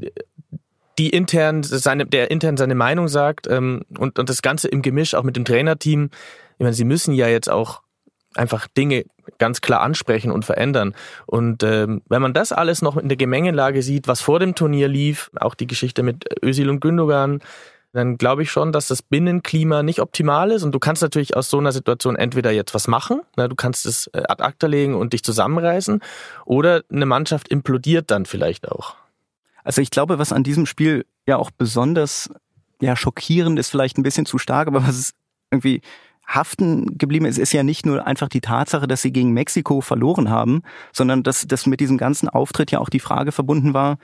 die 0.98 1.10
intern 1.10 1.62
seine, 1.62 2.06
der 2.06 2.32
intern 2.32 2.58
seine 2.58 2.76
Meinung 2.76 3.08
sagt 3.08 3.48
ähm, 3.48 3.84
und, 3.98 4.18
und 4.18 4.30
das 4.30 4.42
Ganze 4.42 4.70
im 4.70 4.82
Gemisch 4.82 5.14
auch 5.14 5.24
mit 5.24 5.36
dem 5.36 5.46
Trainerteam. 5.46 6.10
Ich 6.58 6.64
meine, 6.64 6.74
sie 6.74 6.86
müssen 6.86 7.14
ja 7.14 7.28
jetzt 7.28 7.50
auch 7.50 7.82
einfach 8.34 8.68
Dinge 8.68 9.06
ganz 9.38 9.62
klar 9.62 9.82
ansprechen 9.82 10.32
und 10.32 10.46
verändern. 10.46 10.96
Und 11.26 11.64
ähm, 11.64 12.02
wenn 12.10 12.22
man 12.22 12.34
das 12.34 12.52
alles 12.52 12.82
noch 12.82 12.98
in 12.98 13.08
der 13.10 13.18
Gemengelage 13.18 13.82
sieht, 13.82 14.08
was 14.08 14.22
vor 14.22 14.40
dem 14.40 14.56
Turnier 14.56 14.88
lief, 14.88 15.32
auch 15.36 15.56
die 15.56 15.68
Geschichte 15.68 16.04
mit 16.04 16.26
Özil 16.44 16.70
und 16.70 16.80
Gündogan, 16.80 17.40
dann 17.96 18.18
glaube 18.18 18.44
ich 18.44 18.52
schon, 18.52 18.72
dass 18.72 18.88
das 18.88 19.02
Binnenklima 19.02 19.82
nicht 19.82 20.02
optimal 20.02 20.52
ist. 20.52 20.64
Und 20.64 20.74
du 20.74 20.80
kannst 20.80 21.02
natürlich 21.02 21.36
aus 21.36 21.50
so 21.50 21.58
einer 21.58 21.72
Situation 21.72 22.16
entweder 22.16 22.52
jetzt 22.52 22.74
was 22.74 22.88
machen, 22.88 23.22
ne, 23.38 23.48
du 23.48 23.56
kannst 23.56 23.86
es 23.86 24.08
äh, 24.08 24.24
ad 24.28 24.44
acta 24.44 24.68
legen 24.68 24.96
und 24.96 25.14
dich 25.14 25.24
zusammenreißen, 25.24 26.02
oder 26.46 26.84
eine 26.92 27.06
Mannschaft 27.06 27.48
implodiert 27.48 28.12
dann 28.12 28.26
vielleicht 28.26 28.70
auch. 28.70 28.96
Also 29.64 29.82
ich 29.82 29.90
glaube, 29.90 30.20
was 30.20 30.34
an 30.34 30.44
diesem 30.44 30.66
Spiel 30.66 31.06
ja 31.26 31.38
auch 31.38 31.52
besonders 31.52 32.30
ja 32.82 32.96
schockierend 32.96 33.58
ist, 33.58 33.70
vielleicht 33.70 33.98
ein 33.98 34.04
bisschen 34.04 34.26
zu 34.26 34.38
stark, 34.38 34.68
aber 34.68 34.86
was 34.86 35.14
irgendwie 35.50 35.82
haften 36.28 36.98
geblieben 36.98 37.26
ist, 37.26 37.38
ist 37.38 37.54
ja 37.54 37.64
nicht 37.64 37.86
nur 37.86 38.06
einfach 38.06 38.30
die 38.30 38.42
Tatsache, 38.42 38.88
dass 38.88 39.02
sie 39.02 39.14
gegen 39.14 39.32
Mexiko 39.32 39.82
verloren 39.82 40.30
haben, 40.30 40.64
sondern 40.92 41.24
dass, 41.24 41.48
dass 41.48 41.66
mit 41.66 41.80
diesem 41.80 41.98
ganzen 41.98 42.30
Auftritt 42.30 42.72
ja 42.72 42.80
auch 42.80 42.90
die 42.90 43.00
Frage 43.00 43.32
verbunden 43.32 43.74
war, 43.74 43.98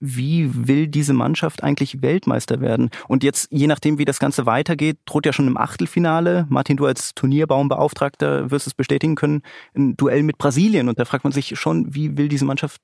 wie 0.00 0.50
will 0.68 0.88
diese 0.88 1.14
Mannschaft 1.14 1.62
eigentlich 1.62 2.02
Weltmeister 2.02 2.60
werden? 2.60 2.90
Und 3.08 3.24
jetzt, 3.24 3.48
je 3.50 3.66
nachdem, 3.66 3.98
wie 3.98 4.04
das 4.04 4.18
Ganze 4.18 4.46
weitergeht, 4.46 4.98
droht 5.06 5.26
ja 5.26 5.32
schon 5.32 5.46
im 5.46 5.56
Achtelfinale, 5.56 6.46
Martin, 6.48 6.76
du 6.76 6.86
als 6.86 7.14
Turnierbaumbeauftragter 7.14 8.50
wirst 8.50 8.66
es 8.66 8.74
bestätigen 8.74 9.14
können, 9.14 9.42
ein 9.74 9.96
Duell 9.96 10.22
mit 10.22 10.38
Brasilien. 10.38 10.88
Und 10.88 10.98
da 10.98 11.04
fragt 11.04 11.24
man 11.24 11.32
sich 11.32 11.58
schon, 11.58 11.94
wie 11.94 12.16
will 12.16 12.28
diese 12.28 12.44
Mannschaft 12.44 12.80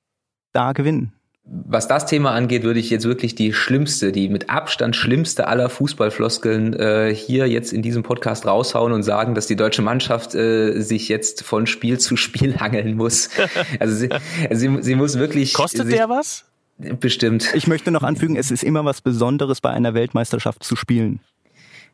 da 0.52 0.72
gewinnen? 0.72 1.12
Was 1.44 1.88
das 1.88 2.06
Thema 2.06 2.32
angeht, 2.32 2.62
würde 2.62 2.78
ich 2.78 2.90
jetzt 2.90 3.06
wirklich 3.06 3.34
die 3.34 3.52
schlimmste, 3.52 4.12
die 4.12 4.28
mit 4.28 4.50
Abstand 4.50 4.94
schlimmste 4.94 5.48
aller 5.48 5.68
Fußballfloskeln 5.68 6.74
äh, 6.74 7.14
hier 7.14 7.48
jetzt 7.48 7.72
in 7.72 7.82
diesem 7.82 8.02
Podcast 8.02 8.46
raushauen 8.46 8.92
und 8.92 9.02
sagen, 9.02 9.34
dass 9.34 9.46
die 9.46 9.56
deutsche 9.56 9.82
Mannschaft 9.82 10.34
äh, 10.34 10.80
sich 10.80 11.08
jetzt 11.08 11.42
von 11.42 11.66
Spiel 11.66 11.98
zu 11.98 12.16
Spiel 12.16 12.56
hangeln 12.60 12.94
muss. 12.96 13.30
Also 13.80 13.94
sie, 13.96 14.10
sie, 14.50 14.78
sie 14.80 14.94
muss 14.94 15.18
wirklich. 15.18 15.54
Kostet 15.54 15.86
sich, 15.86 15.96
der 15.96 16.08
was? 16.08 16.44
Bestimmt. 17.00 17.50
Ich 17.54 17.66
möchte 17.66 17.90
noch 17.90 18.02
anfügen, 18.02 18.36
es 18.36 18.50
ist 18.50 18.64
immer 18.64 18.84
was 18.84 19.00
Besonderes 19.00 19.60
bei 19.60 19.70
einer 19.70 19.94
Weltmeisterschaft 19.94 20.64
zu 20.64 20.76
spielen. 20.76 21.20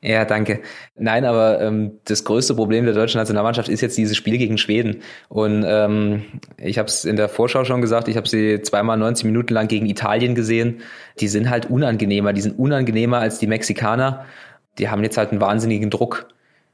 Ja, 0.03 0.25
danke. 0.25 0.61
Nein, 0.97 1.25
aber 1.25 1.61
ähm, 1.61 1.93
das 2.05 2.25
größte 2.25 2.55
Problem 2.55 2.85
der 2.85 2.95
deutschen 2.95 3.19
Nationalmannschaft 3.19 3.69
ist 3.69 3.81
jetzt 3.81 3.97
dieses 3.97 4.17
Spiel 4.17 4.37
gegen 4.39 4.59
Schweden. 4.59 5.03
Und 5.29 5.65
ähm, 5.67 6.23
ich 6.59 6.79
habe 6.79 6.89
es 6.89 7.05
in 7.05 7.17
der 7.17 7.29
Vorschau 7.29 7.65
schon 7.65 7.81
gesagt, 7.81 8.07
ich 8.09 8.17
habe 8.17 8.29
sie 8.29 8.61
zweimal 8.61 8.99
90 8.99 9.25
Minuten 9.25 9.55
lang 9.55 9.69
gegen 9.69 9.87
Italien 9.87 10.35
gesehen. 10.35 10.83
Die 11.19 11.29
sind 11.29 11.49
halt 11.49 11.71
unangenehmer. 11.71 12.33
Die 12.35 12.43
sind 12.43 12.59
unangenehmer 12.59 13.19
als 13.19 13.39
die 13.39 13.47
Mexikaner. 13.47 14.27
Die 14.79 14.91
haben 14.91 15.03
jetzt 15.03 15.17
halt 15.17 15.31
einen 15.31 15.41
wahnsinnigen 15.41 15.91
Druck. 15.91 16.29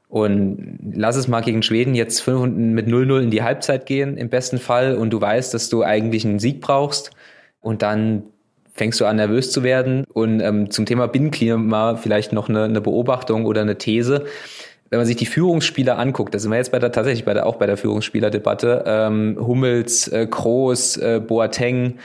Und 0.09 0.77
lass 0.93 1.15
es 1.15 1.27
mal 1.27 1.41
gegen 1.41 1.63
Schweden 1.63 1.95
jetzt 1.95 2.19
5 2.19 2.55
mit 2.55 2.87
0-0 2.87 3.19
in 3.21 3.31
die 3.31 3.41
Halbzeit 3.41 3.87
gehen, 3.87 4.17
im 4.17 4.29
besten 4.29 4.59
Fall. 4.59 4.95
Und 4.95 5.11
du 5.11 5.19
weißt, 5.19 5.53
dass 5.53 5.69
du 5.69 5.81
eigentlich 5.81 6.25
einen 6.25 6.37
Sieg 6.39 6.61
brauchst. 6.61 7.11
Und 7.63 7.81
dann 7.81 8.23
fängst 8.73 9.01
du 9.01 9.05
an 9.05 9.15
nervös 9.15 9.51
zu 9.51 9.63
werden. 9.63 10.05
Und 10.13 10.39
ähm, 10.41 10.69
zum 10.69 10.85
Thema 10.85 11.07
Binnenklima 11.07 11.95
vielleicht 11.95 12.33
noch 12.33 12.49
eine, 12.49 12.65
eine 12.65 12.81
Beobachtung 12.81 13.45
oder 13.45 13.61
eine 13.61 13.79
These. 13.79 14.25
Wenn 14.89 14.99
man 14.99 15.07
sich 15.07 15.15
die 15.15 15.25
Führungsspieler 15.25 15.97
anguckt, 15.97 16.35
da 16.35 16.39
sind 16.39 16.51
wir 16.51 16.57
jetzt 16.57 16.71
bei 16.71 16.77
der 16.77 16.91
tatsächlich 16.91 17.25
bei 17.25 17.33
der 17.33 17.47
auch 17.47 17.55
bei 17.55 17.65
der 17.65 17.77
Führungsspielerdebatte, 17.77 18.83
ähm, 18.85 19.37
Hummels, 19.39 20.07
äh, 20.09 20.27
Kroos, 20.27 20.97
äh, 20.97 21.19
Boateng 21.19 21.95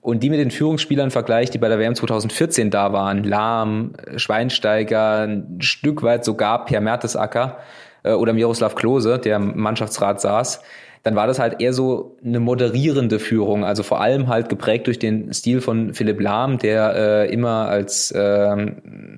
und 0.00 0.22
die 0.22 0.30
mit 0.30 0.38
den 0.38 0.50
Führungsspielern 0.50 1.10
vergleicht, 1.10 1.52
die 1.54 1.58
bei 1.58 1.68
der 1.68 1.78
WM 1.78 1.94
2014 1.94 2.70
da 2.70 2.92
waren, 2.92 3.24
Lahm, 3.24 3.92
Schweinsteiger, 4.16 5.26
ein 5.26 5.58
Stück 5.60 6.02
weit 6.02 6.24
sogar 6.24 6.64
Per 6.66 6.80
Mertesacker 6.80 7.58
äh, 8.04 8.12
oder 8.12 8.32
Miroslav 8.32 8.74
Klose, 8.74 9.18
der 9.18 9.36
im 9.36 9.58
Mannschaftsrat 9.58 10.20
saß, 10.20 10.62
dann 11.04 11.16
war 11.16 11.26
das 11.26 11.38
halt 11.38 11.60
eher 11.60 11.74
so 11.74 12.16
eine 12.24 12.40
moderierende 12.40 13.18
Führung, 13.18 13.62
also 13.62 13.82
vor 13.82 14.00
allem 14.00 14.28
halt 14.28 14.48
geprägt 14.48 14.86
durch 14.86 14.98
den 14.98 15.32
Stil 15.34 15.60
von 15.60 15.92
Philipp 15.92 16.18
Lahm, 16.18 16.58
der 16.58 16.94
äh, 16.96 17.32
immer 17.32 17.68
als, 17.68 18.10
äh, 18.10 18.72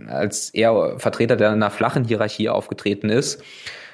als 0.09 0.51
eher 0.51 0.99
Vertreter 0.99 1.37
der 1.37 1.53
einer 1.53 1.71
flachen 1.71 2.03
Hierarchie 2.03 2.49
aufgetreten 2.49 3.09
ist. 3.09 3.41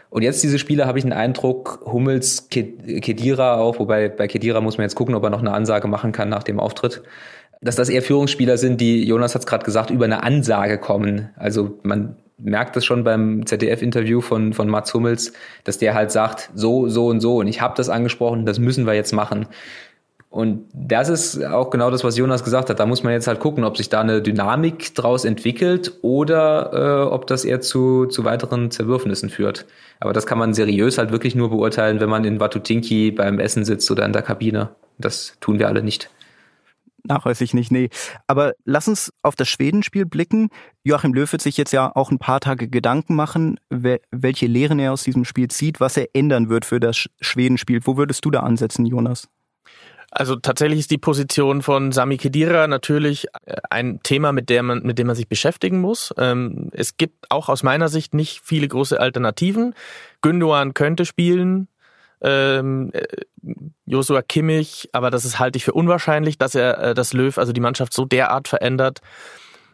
Und 0.09 0.23
jetzt 0.23 0.43
diese 0.43 0.59
Spiele 0.59 0.87
habe 0.87 0.99
ich 0.99 1.05
den 1.05 1.13
Eindruck, 1.13 1.83
Hummels, 1.85 2.49
Kedira 2.49 3.57
auch, 3.57 3.79
wobei 3.79 4.09
bei 4.09 4.27
Kedira 4.27 4.63
muss 4.63 4.79
man 4.79 4.85
jetzt 4.85 4.95
gucken, 4.95 5.15
ob 5.15 5.23
er 5.25 5.31
noch 5.31 5.41
eine 5.41 5.53
Ansage 5.53 5.87
machen 5.87 6.13
kann 6.13 6.31
nach 6.31 6.43
dem 6.43 6.61
Auftritt, 6.61 7.03
dass 7.61 7.77
das 7.77 7.91
eher 7.91 8.03
Führungsspieler 8.03 8.57
sind, 8.57 8.81
die, 8.81 9.07
Jonas 9.07 9.35
hat 9.35 9.43
es 9.43 9.47
gerade 9.47 9.65
gesagt, 9.65 9.91
über 9.91 10.07
eine 10.07 10.23
Ansage 10.23 10.79
kommen. 10.79 11.29
Also 11.37 11.79
man 11.83 12.17
merkt 12.39 12.77
das 12.77 12.85
schon 12.85 13.05
beim 13.05 13.47
ZDF-Interview 13.47 14.21
von, 14.21 14.53
von 14.53 14.69
Mats 14.69 14.93
Hummels, 14.95 15.33
dass 15.65 15.79
der 15.79 15.95
halt 15.95 16.11
sagt, 16.11 16.51
so, 16.55 16.89
so 16.89 17.07
und 17.07 17.21
so. 17.21 17.37
Und 17.39 17.47
ich 17.47 17.61
habe 17.61 17.75
das 17.77 17.89
angesprochen, 17.89 18.47
das 18.47 18.59
müssen 18.59 18.87
wir 18.87 18.95
jetzt 18.95 19.13
machen. 19.13 19.47
Und 20.33 20.65
das 20.73 21.11
ist 21.11 21.45
auch 21.45 21.69
genau 21.69 21.91
das, 21.91 22.05
was 22.05 22.17
Jonas 22.17 22.43
gesagt 22.43 22.71
hat. 22.71 22.81
Da 22.81 22.87
muss 22.87 23.03
man 23.03 23.13
jetzt 23.13 23.27
halt 23.27 23.39
gucken, 23.39 23.65
ob 23.65 23.77
sich 23.77 23.91
da 23.91 24.01
eine 24.01 24.23
Dynamik 24.23 24.95
draus 24.95 25.27
entwickelt 25.27 25.93
oder 26.01 26.71
äh, 26.73 27.13
ob 27.13 27.27
das 27.27 27.45
eher 27.45 27.61
zu, 27.61 28.07
zu 28.07 28.25
weiteren 28.25 28.71
Zerwürfnissen 28.71 29.29
führt. 29.29 29.67
Aber 30.01 30.15
das 30.15 30.25
kann 30.25 30.39
man 30.39 30.55
seriös 30.55 30.97
halt 30.97 31.13
wirklich 31.13 31.35
nur 31.35 31.51
beurteilen, 31.51 32.01
wenn 32.01 32.09
man 32.09 32.25
in 32.25 32.41
Watutinki 32.41 33.11
beim 33.11 33.39
Essen 33.41 33.67
sitzt 33.67 33.91
oder 33.91 34.07
in 34.07 34.15
der 34.15 34.23
Kabine. 34.23 34.71
Das 34.97 35.37
tun 35.41 35.59
wir 35.59 35.69
alle 35.69 35.83
nicht. 35.83 36.09
Nachweislich 37.05 37.53
nicht, 37.53 37.73
nee. 37.73 37.89
Aber 38.29 38.55
lass 38.65 38.87
uns 38.87 39.13
auf 39.23 39.35
das 39.35 39.49
Schwedenspiel 39.49 40.07
blicken. 40.07 40.51
Joachim 40.85 41.13
Löw 41.13 41.31
wird 41.31 41.43
sich 41.43 41.57
jetzt 41.57 41.73
ja 41.73 41.91
auch 41.95 42.13
ein 42.13 42.19
paar 42.19 42.41
Tage 42.41 42.69
Gedanken 42.69 43.17
machen, 43.17 43.59
welche 43.71 44.47
Lehren 44.47 44.79
er 44.79 44.93
aus 44.93 45.03
diesem 45.03 45.25
Spiel 45.25 45.49
zieht, 45.49 45.81
was 45.81 45.97
er 45.97 46.09
ändern 46.15 46.49
wird 46.49 46.65
für 46.65 46.79
das 46.79 47.09
Schwedenspiel. 47.21 47.81
Wo 47.85 47.97
würdest 47.97 48.25
du 48.25 48.31
da 48.31 48.41
ansetzen, 48.41 48.87
Jonas? 48.87 49.29
Also 50.15 50.37
tatsächlich 50.37 50.81
ist 50.81 50.91
die 50.91 50.99
Position 50.99 51.63
von 51.63 51.91
Sami 51.91 52.19
Khedira 52.19 52.67
natürlich 52.67 53.29
äh, 53.47 53.57
ein 53.71 54.01
Thema, 54.03 54.33
mit, 54.33 54.51
der 54.51 54.63
man, 54.63 54.83
mit 54.83 54.99
dem 54.99 55.07
man 55.07 55.17
sich 55.17 55.27
beschäftigen 55.27 55.81
muss. 55.81 56.13
Ähm, 56.19 56.69
es 56.73 56.99
gibt 56.99 57.31
auch 57.31 57.49
aus 57.49 57.63
meiner 57.63 57.89
Sicht 57.89 58.13
nicht 58.13 58.43
viele 58.45 58.69
große 58.69 59.01
Alternativen. 59.01 59.75
Gündogan 60.21 60.75
könnte 60.75 61.07
spielen, 61.07 61.67
ähm, 62.23 62.91
äh, 62.93 63.05
Joshua 63.87 64.23
Kimmich, 64.23 64.89
aber 64.93 65.11
das 65.11 65.25
ist 65.25 65.39
halte 65.39 65.57
ich 65.57 65.65
für 65.65 65.73
unwahrscheinlich, 65.73 66.39
dass 66.39 66.55
er 66.55 66.79
äh, 66.79 66.95
das 66.95 67.13
Löw, 67.13 67.37
also 67.37 67.53
die 67.53 67.61
Mannschaft 67.61 67.93
so 67.93 68.05
derart 68.05 68.49
verändert. 68.49 69.01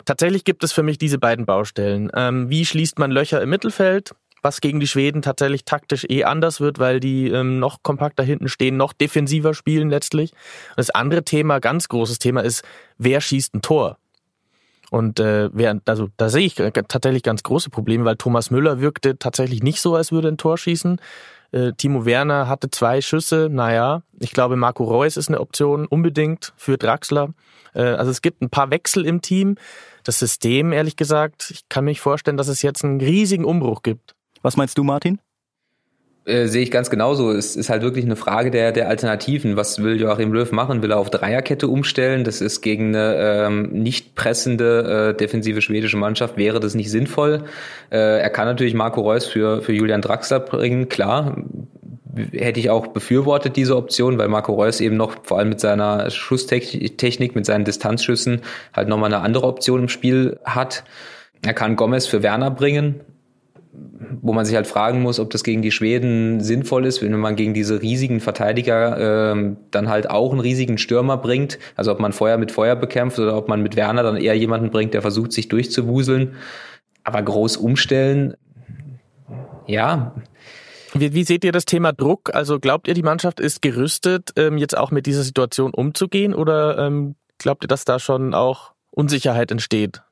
Tatsächlich 0.05 0.45
gibt 0.45 0.65
es 0.65 0.73
für 0.73 0.83
mich 0.83 0.99
diese 0.99 1.19
beiden 1.19 1.45
Baustellen. 1.45 2.11
Ähm, 2.15 2.49
wie 2.49 2.65
schließt 2.65 2.99
man 2.99 3.11
Löcher 3.11 3.43
im 3.43 3.51
Mittelfeld? 3.51 4.13
Was 4.41 4.61
gegen 4.61 4.81
die 4.81 4.87
Schweden 4.87 5.21
tatsächlich 5.21 5.65
taktisch 5.65 6.07
eh 6.09 6.25
anders 6.25 6.61
wird, 6.61 6.79
weil 6.79 7.01
die 7.01 7.29
ähm, 7.29 7.59
noch 7.59 7.83
kompakter 7.83 8.23
hinten 8.23 8.49
stehen, 8.49 8.77
noch 8.77 8.93
defensiver 8.93 9.53
spielen 9.53 9.91
letztlich. 9.91 10.33
Das 10.77 10.91
andere 10.91 11.25
Thema, 11.25 11.59
ganz 11.59 11.89
großes 11.89 12.19
Thema 12.19 12.43
ist, 12.43 12.65
wer 12.97 13.21
schießt 13.21 13.55
ein 13.55 13.63
Tor? 13.63 13.99
Und 14.91 15.21
äh, 15.21 15.51
wer, 15.53 15.81
also 15.85 16.09
da 16.17 16.29
sehe 16.31 16.47
ich 16.47 16.55
tatsächlich 16.55 17.23
ganz 17.23 17.43
große 17.43 17.69
Probleme, 17.69 18.05
weil 18.05 18.17
Thomas 18.17 18.51
Müller 18.51 18.81
wirkte 18.81 19.19
tatsächlich 19.19 19.63
nicht 19.63 19.81
so, 19.81 19.95
als 19.95 20.13
würde 20.13 20.29
ein 20.29 20.39
Tor 20.39 20.57
schießen. 20.57 21.01
Äh, 21.53 21.73
Timo 21.73 22.05
Werner 22.05 22.49
hatte 22.49 22.71
zwei 22.71 23.01
Schüsse. 23.01 23.49
Naja, 23.51 24.03
ich 24.19 24.33
glaube, 24.33 24.57
Marco 24.57 24.85
Reus 24.85 25.17
ist 25.17 25.29
eine 25.29 25.41
Option 25.41 25.87
unbedingt 25.87 26.53
für 26.57 26.77
Draxler. 26.77 27.35
Äh, 27.75 27.83
also 27.83 28.11
es 28.11 28.23
gibt 28.23 28.43
ein 28.43 28.51
paar 28.51 28.71
Wechsel 28.71 29.07
im 29.07 29.23
Team. 29.23 29.57
Das 30.05 30.19
System, 30.19 30.73
ehrlich 30.73 30.97
gesagt, 30.97 31.51
ich 31.51 31.69
kann 31.69 31.85
mir 31.85 31.95
vorstellen, 31.95 32.37
dass 32.37 32.49
es 32.49 32.63
jetzt 32.63 32.85
einen 32.85 33.01
riesigen 33.01 33.45
Umbruch 33.45 33.83
gibt. 33.83 34.15
Was 34.43 34.57
meinst 34.57 34.79
du, 34.79 34.85
Martin? 34.85 35.21
Äh, 36.29 36.47
sehe 36.47 36.63
ich 36.63 36.71
ganz 36.71 36.91
genauso. 36.91 37.33
Es 37.33 37.57
ist 37.57 37.71
halt 37.71 37.83
wirklich 37.83 38.05
eine 38.05 38.17
Frage 38.17 38.51
der, 38.51 38.71
der 38.71 38.89
Alternativen. 38.89 39.57
Was 39.57 39.83
will 39.83 39.99
Joachim 39.99 40.31
Löw 40.31 40.53
machen? 40.53 40.83
Will 40.83 40.91
er 40.91 40.99
auf 40.99 41.09
Dreierkette 41.09 41.69
umstellen? 41.69 42.23
Das 42.23 42.43
ist 42.43 42.61
gegen 42.61 42.95
eine 42.95 43.17
ähm, 43.17 43.71
nicht 43.73 44.15
pressende 44.15 45.13
äh, 45.15 45.17
defensive 45.17 45.63
schwedische 45.63 45.97
Mannschaft, 45.97 46.37
wäre 46.37 46.61
das 46.61 46.75
nicht 46.75 46.91
sinnvoll. 46.91 47.45
Äh, 47.91 48.21
er 48.21 48.29
kann 48.29 48.47
natürlich 48.47 48.75
Marco 48.75 49.01
Reus 49.01 49.25
für, 49.25 49.63
für 49.63 49.73
Julian 49.73 50.03
Draxler 50.03 50.41
bringen, 50.41 50.91
klar. 50.91 51.45
Hätte 52.33 52.61
ich 52.61 52.69
auch 52.69 52.89
befürwortet, 52.89 53.57
diese 53.57 53.77
Option, 53.77 54.19
weil 54.19 54.29
Marco 54.29 54.53
Reus 54.53 54.81
eben 54.81 54.97
noch 54.97 55.25
vor 55.25 55.39
allem 55.39 55.49
mit 55.49 55.61
seiner 55.61 56.11
Schusstechnik, 56.11 57.37
mit 57.37 57.47
seinen 57.47 57.65
Distanzschüssen 57.65 58.43
halt 58.75 58.89
nochmal 58.89 59.15
eine 59.15 59.23
andere 59.23 59.47
Option 59.47 59.83
im 59.83 59.89
Spiel 59.89 60.39
hat. 60.45 60.85
Er 61.43 61.55
kann 61.55 61.77
Gomez 61.77 62.07
für 62.07 62.23
Werner 62.23 62.51
bringen, 62.51 63.01
wo 64.23 64.33
man 64.33 64.45
sich 64.45 64.55
halt 64.55 64.67
fragen 64.67 65.03
muss, 65.03 65.21
ob 65.21 65.31
das 65.31 65.45
gegen 65.45 65.63
die 65.63 65.71
Schweden 65.71 66.41
sinnvoll 66.41 66.87
ist, 66.87 67.03
wenn 67.03 67.13
man 67.19 67.37
gegen 67.37 67.55
diese 67.55 67.83
riesigen 67.83 68.21
Verteidiger 68.21 69.33
ähm, 69.33 69.57
dann 69.71 69.89
halt 69.89 70.11
auch 70.11 70.33
einen 70.33 70.41
riesigen 70.41 70.79
Stürmer 70.79 71.17
bringt. 71.17 71.59
Also 71.77 71.93
ob 71.93 72.01
man 72.01 72.13
Feuer 72.13 72.39
mit 72.39 72.53
Feuer 72.53 72.77
bekämpft 72.77 73.19
oder 73.19 73.37
ob 73.37 73.49
man 73.49 73.63
mit 73.63 73.77
Werner 73.77 74.03
dann 74.03 74.17
eher 74.17 74.37
jemanden 74.37 74.71
bringt, 74.71 74.95
der 74.95 75.03
versucht, 75.03 75.33
sich 75.33 75.49
durchzuwuseln. 75.49 76.35
Aber 77.05 77.23
groß 77.23 77.57
umstellen, 77.57 78.35
ja. 79.67 80.15
Wie, 80.95 81.13
wie 81.13 81.25
seht 81.25 81.45
ihr 81.45 81.53
das 81.53 81.67
Thema 81.67 81.93
Druck? 81.93 82.35
Also 82.35 82.59
glaubt 82.59 82.89
ihr, 82.89 82.95
die 82.95 83.03
Mannschaft 83.03 83.41
ist 83.41 83.63
gerüstet, 83.63 84.33
ähm, 84.37 84.59
jetzt 84.59 84.77
auch 84.77 84.91
mit 84.91 85.07
dieser 85.07 85.23
Situation 85.23 85.73
umzugehen? 85.75 86.35
Oder 86.35 86.79
ähm, 86.79 87.15
glaubt 87.39 87.65
ihr, 87.65 87.69
dass 87.69 87.85
da 87.85 87.99
schon 87.99 88.35
auch 88.35 88.73
Unsicherheit 88.91 89.51
entsteht? 89.51 90.03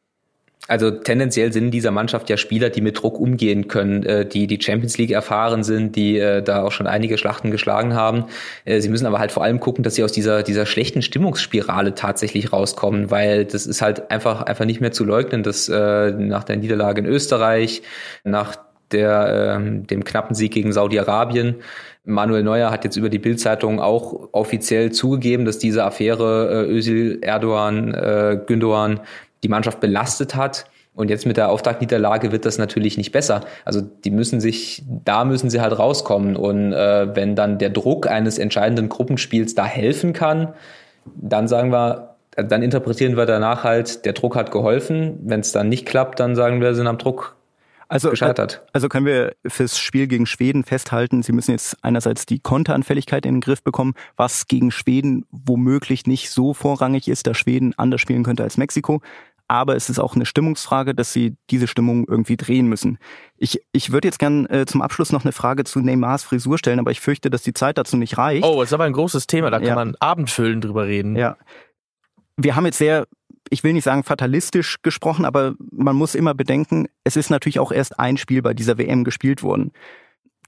Also 0.69 0.91
tendenziell 0.91 1.53
sind 1.53 1.67
in 1.67 1.71
dieser 1.71 1.93
Mannschaft 1.93 2.29
ja 2.29 2.37
Spieler, 2.37 2.71
die 2.71 2.81
mit 2.81 3.01
Druck 3.01 3.21
umgehen 3.21 3.69
können, 3.69 4.03
äh, 4.03 4.27
die 4.27 4.49
die 4.49 4.61
Champions 4.61 4.99
League 4.99 5.13
erfahren 5.13 5.63
sind, 5.63 5.95
die 5.95 6.19
äh, 6.19 6.43
da 6.43 6.63
auch 6.63 6.73
schon 6.73 6.89
einige 6.89 7.19
Schlachten 7.19 7.53
geschlagen 7.53 7.95
haben. 7.95 8.25
Äh, 8.65 8.81
sie 8.81 8.89
müssen 8.89 9.07
aber 9.07 9.21
halt 9.21 9.31
vor 9.31 9.45
allem 9.45 9.61
gucken, 9.61 9.85
dass 9.85 9.95
sie 9.95 10.03
aus 10.03 10.11
dieser 10.11 10.43
dieser 10.43 10.67
schlechten 10.67 11.03
Stimmungsspirale 11.03 11.95
tatsächlich 11.95 12.53
rauskommen, 12.53 13.11
weil 13.13 13.45
das 13.45 13.67
ist 13.67 13.81
halt 13.81 14.11
einfach 14.11 14.43
einfach 14.43 14.65
nicht 14.65 14.81
mehr 14.81 14.93
zu 14.93 15.05
leugnen, 15.05 15.43
dass 15.43 15.69
nach 15.69 16.45
der 16.45 16.57
Niederlage 16.57 17.01
in 17.01 17.07
Österreich, 17.07 17.83
nach 18.25 18.57
der, 18.93 19.57
ähm, 19.57 19.87
dem 19.87 20.05
knappen 20.05 20.35
Sieg 20.35 20.53
gegen 20.53 20.73
Saudi-Arabien. 20.73 21.57
Manuel 22.05 22.45
Neuer 22.45 22.71
hat 22.71 22.85
jetzt 22.85 22.97
über 22.97 23.09
die 23.09 23.19
Bildzeitung 23.19 23.81
auch 23.81 24.29
offiziell 24.33 24.93
zugegeben, 24.93 25.45
dass 25.45 25.59
diese 25.59 25.85
Affäre 25.85 26.67
äh, 26.67 26.71
Özil, 26.71 27.19
Erdogan, 27.21 27.93
äh, 27.95 28.41
Gündogan 28.47 29.01
die 29.43 29.49
Mannschaft 29.49 29.81
belastet 29.81 30.35
hat. 30.35 30.67
Und 30.95 31.11
jetzt 31.11 31.27
mit 31.27 31.37
der 31.37 31.51
Auftaktniederlage 31.51 32.33
wird 32.33 32.47
das 32.47 32.57
natürlich 32.57 32.97
nicht 32.97 33.13
besser. 33.13 33.43
Also 33.67 33.83
die 33.83 34.11
müssen 34.11 34.41
sich, 34.41 34.83
da 35.05 35.25
müssen 35.25 35.51
sie 35.51 35.61
halt 35.61 35.79
rauskommen. 35.79 36.37
Und 36.37 36.73
äh, 36.73 37.15
wenn 37.15 37.37
dann 37.37 37.59
der 37.59 37.69
Druck 37.69 38.07
eines 38.07 38.39
entscheidenden 38.39 38.89
Gruppenspiels 38.89 39.55
da 39.55 39.67
helfen 39.67 40.15
kann, 40.15 40.55
dann 41.15 41.49
sagen 41.49 41.71
wir, 41.71 42.17
dann 42.37 42.63
interpretieren 42.63 43.17
wir 43.17 43.27
danach 43.27 43.63
halt, 43.63 44.05
der 44.05 44.15
Druck 44.15 44.37
hat 44.37 44.51
geholfen. 44.51 45.19
Wenn 45.23 45.41
es 45.41 45.53
dann 45.53 45.69
nicht 45.69 45.87
klappt, 45.87 46.19
dann 46.19 46.35
sagen 46.35 46.61
wir, 46.61 46.75
sind 46.75 46.87
am 46.87 46.99
Druck 46.99 47.37
also, 47.89 48.11
gescheitert. 48.11 48.65
Also 48.73 48.89
können 48.89 49.07
wir 49.07 49.35
fürs 49.47 49.79
Spiel 49.79 50.07
gegen 50.07 50.27
Schweden 50.27 50.65
festhalten, 50.65 51.23
sie 51.23 51.33
müssen 51.33 51.53
jetzt 51.53 51.77
einerseits 51.83 52.27
die 52.27 52.41
Konteranfälligkeit 52.41 53.27
in 53.27 53.37
den 53.37 53.41
Griff 53.41 53.63
bekommen, 53.63 53.95
was 54.17 54.49
gegen 54.49 54.71
Schweden 54.71 55.25
womöglich 55.31 56.07
nicht 56.07 56.31
so 56.31 56.55
vorrangig 56.55 57.09
ist, 57.09 57.27
da 57.27 57.35
Schweden 57.35 57.75
anders 57.77 58.01
spielen 58.01 58.25
könnte 58.25 58.43
als 58.43 58.57
Mexiko 58.57 59.01
aber 59.49 59.77
es 59.77 59.89
ist 59.89 59.99
auch 59.99 60.15
eine 60.15 60.27
Stimmungsfrage, 60.27 60.95
dass 60.95 61.13
sie 61.13 61.37
diese 61.51 61.67
Stimmung 61.67 62.07
irgendwie 62.09 62.37
drehen 62.37 62.67
müssen. 62.67 62.99
Ich, 63.37 63.61
ich 63.73 63.93
würde 63.93 64.09
jetzt 64.09 64.19
gern 64.19 64.47
äh, 64.47 64.67
zum 64.67 64.83
Abschluss 64.83 65.13
noch 65.13 65.25
eine 65.25 65.33
Frage 65.33 65.65
zu 65.65 65.81
Neymars 65.81 66.25
Frisur 66.25 66.59
stellen, 66.59 66.81
aber 66.81 66.91
ich 66.91 67.01
fürchte, 67.01 67.31
dass 67.31 67.43
die 67.43 67.55
Zeit 67.55 67.79
dazu 67.79 67.97
nicht 67.97 68.19
reicht. 68.19 68.45
Oh, 68.45 68.63
ist 68.63 68.73
aber 68.73 68.85
ein 68.85 68.93
großes 68.93 69.27
Thema, 69.27 69.51
da 69.51 69.59
kann 69.59 69.69
ja. 69.69 69.75
man 69.75 69.95
abendfüllend 70.01 70.65
drüber 70.65 70.87
reden. 70.87 71.17
Ja. 71.17 71.37
Wir 72.37 72.57
haben 72.57 72.67
jetzt 72.67 72.79
sehr, 72.79 73.07
ich 73.51 73.63
will 73.65 73.73
nicht 73.73 73.85
sagen 73.85 74.03
fatalistisch 74.03 74.83
gesprochen, 74.83 75.25
aber 75.25 75.55
man 75.71 75.97
muss 75.97 76.15
immer 76.15 76.35
bedenken, 76.35 76.89
es 77.05 77.17
ist 77.17 77.31
natürlich 77.31 77.59
auch 77.59 77.73
erst 77.73 77.99
ein 77.99 78.17
Spiel 78.17 78.43
bei 78.43 78.55
dieser 78.55 78.79
WM 78.79 79.05
gespielt 79.05 79.43
worden 79.43 79.73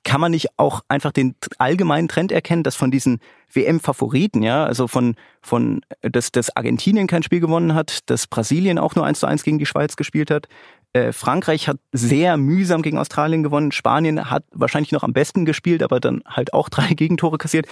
kann 0.05 0.21
man 0.21 0.31
nicht 0.31 0.49
auch 0.57 0.81
einfach 0.89 1.13
den 1.13 1.35
allgemeinen 1.59 2.09
Trend 2.09 2.33
erkennen, 2.33 2.63
dass 2.63 2.77
von 2.77 2.91
diesen 2.91 3.21
WM-Favoriten, 3.53 4.43
ja, 4.43 4.65
also 4.65 4.89
von, 4.89 5.17
von, 5.43 5.83
dass, 6.01 6.33
dass 6.33 6.55
Argentinien 6.57 7.07
kein 7.07 7.23
Spiel 7.23 7.41
gewonnen 7.41 7.75
hat, 7.75 8.09
dass 8.09 8.27
Brasilien 8.27 8.79
auch 8.79 8.95
nur 8.95 9.05
eins 9.05 9.21
zu 9.21 9.27
eins 9.27 9.43
gegen 9.43 9.59
die 9.59 9.67
Schweiz 9.67 9.97
gespielt 9.97 10.31
hat, 10.31 10.49
äh, 10.95 11.13
Frankreich 11.13 11.69
hat 11.69 11.79
sehr 11.93 12.37
mühsam 12.39 12.81
gegen 12.81 12.97
Australien 12.97 13.43
gewonnen, 13.43 13.73
Spanien 13.73 14.31
hat 14.31 14.45
wahrscheinlich 14.53 14.93
noch 14.93 15.03
am 15.03 15.13
besten 15.13 15.45
gespielt, 15.45 15.83
aber 15.83 16.01
dann 16.01 16.23
halt 16.27 16.55
auch 16.55 16.69
drei 16.69 16.89
Gegentore 16.95 17.39
kassiert. 17.39 17.67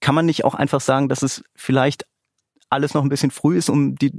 Kann 0.00 0.14
man 0.14 0.26
nicht 0.26 0.44
auch 0.44 0.54
einfach 0.54 0.80
sagen, 0.80 1.08
dass 1.08 1.22
es 1.22 1.42
vielleicht 1.54 2.06
alles 2.70 2.94
noch 2.94 3.02
ein 3.02 3.08
bisschen 3.08 3.30
früh 3.30 3.56
ist, 3.56 3.70
um 3.70 3.96
die 3.96 4.12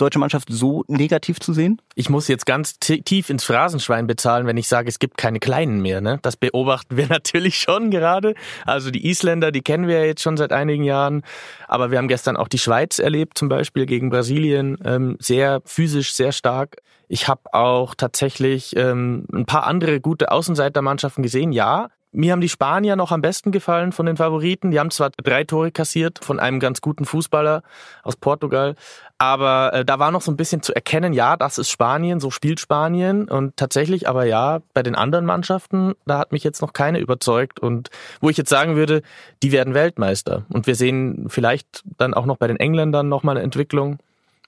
deutsche 0.00 0.18
Mannschaft 0.18 0.48
so 0.50 0.84
negativ 0.88 1.40
zu 1.40 1.52
sehen? 1.52 1.80
Ich 1.94 2.08
muss 2.08 2.28
jetzt 2.28 2.46
ganz 2.46 2.78
tief 2.78 3.30
ins 3.30 3.44
Phrasenschwein 3.44 4.06
bezahlen, 4.06 4.46
wenn 4.46 4.56
ich 4.56 4.68
sage, 4.68 4.88
es 4.88 4.98
gibt 4.98 5.16
keine 5.16 5.40
Kleinen 5.40 5.80
mehr. 5.80 6.00
Ne? 6.00 6.18
Das 6.22 6.36
beobachten 6.36 6.96
wir 6.96 7.06
natürlich 7.08 7.56
schon 7.56 7.90
gerade. 7.90 8.34
Also 8.64 8.90
die 8.90 9.08
Isländer, 9.08 9.52
die 9.52 9.62
kennen 9.62 9.86
wir 9.86 10.00
ja 10.00 10.04
jetzt 10.04 10.22
schon 10.22 10.36
seit 10.36 10.52
einigen 10.52 10.84
Jahren. 10.84 11.22
Aber 11.68 11.90
wir 11.90 11.98
haben 11.98 12.08
gestern 12.08 12.36
auch 12.36 12.48
die 12.48 12.58
Schweiz 12.58 12.98
erlebt, 12.98 13.38
zum 13.38 13.48
Beispiel 13.48 13.86
gegen 13.86 14.10
Brasilien. 14.10 14.78
Ähm, 14.84 15.16
sehr 15.20 15.60
physisch, 15.64 16.14
sehr 16.14 16.32
stark. 16.32 16.76
Ich 17.08 17.26
habe 17.26 17.52
auch 17.52 17.96
tatsächlich 17.96 18.76
ähm, 18.76 19.26
ein 19.32 19.44
paar 19.44 19.66
andere 19.66 20.00
gute 20.00 20.30
Außenseitermannschaften 20.30 21.22
gesehen, 21.22 21.50
ja. 21.50 21.88
Mir 22.12 22.32
haben 22.32 22.40
die 22.40 22.48
Spanier 22.48 22.96
noch 22.96 23.12
am 23.12 23.20
besten 23.20 23.52
gefallen 23.52 23.92
von 23.92 24.06
den 24.06 24.16
Favoriten. 24.16 24.72
Die 24.72 24.80
haben 24.80 24.90
zwar 24.90 25.10
drei 25.10 25.44
Tore 25.44 25.70
kassiert 25.70 26.18
von 26.24 26.40
einem 26.40 26.58
ganz 26.58 26.80
guten 26.80 27.04
Fußballer 27.04 27.62
aus 28.02 28.16
Portugal, 28.16 28.74
aber 29.18 29.74
äh, 29.74 29.84
da 29.84 29.98
war 29.98 30.10
noch 30.10 30.22
so 30.22 30.32
ein 30.32 30.36
bisschen 30.38 30.62
zu 30.62 30.74
erkennen, 30.74 31.12
ja, 31.12 31.36
das 31.36 31.58
ist 31.58 31.68
Spanien, 31.68 32.20
so 32.20 32.30
spielt 32.30 32.58
Spanien. 32.58 33.28
Und 33.28 33.54
tatsächlich, 33.56 34.08
aber 34.08 34.24
ja, 34.24 34.60
bei 34.72 34.82
den 34.82 34.94
anderen 34.94 35.26
Mannschaften, 35.26 35.92
da 36.06 36.18
hat 36.18 36.32
mich 36.32 36.42
jetzt 36.42 36.62
noch 36.62 36.72
keine 36.72 37.00
überzeugt. 37.00 37.60
Und 37.60 37.90
wo 38.22 38.30
ich 38.30 38.38
jetzt 38.38 38.48
sagen 38.48 38.76
würde, 38.76 39.02
die 39.42 39.52
werden 39.52 39.74
Weltmeister. 39.74 40.46
Und 40.48 40.66
wir 40.66 40.74
sehen 40.74 41.26
vielleicht 41.28 41.84
dann 41.98 42.14
auch 42.14 42.24
noch 42.24 42.38
bei 42.38 42.46
den 42.46 42.56
Engländern 42.56 43.10
nochmal 43.10 43.36
eine 43.36 43.44
Entwicklung. 43.44 43.98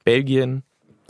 Belgien, 0.05 0.62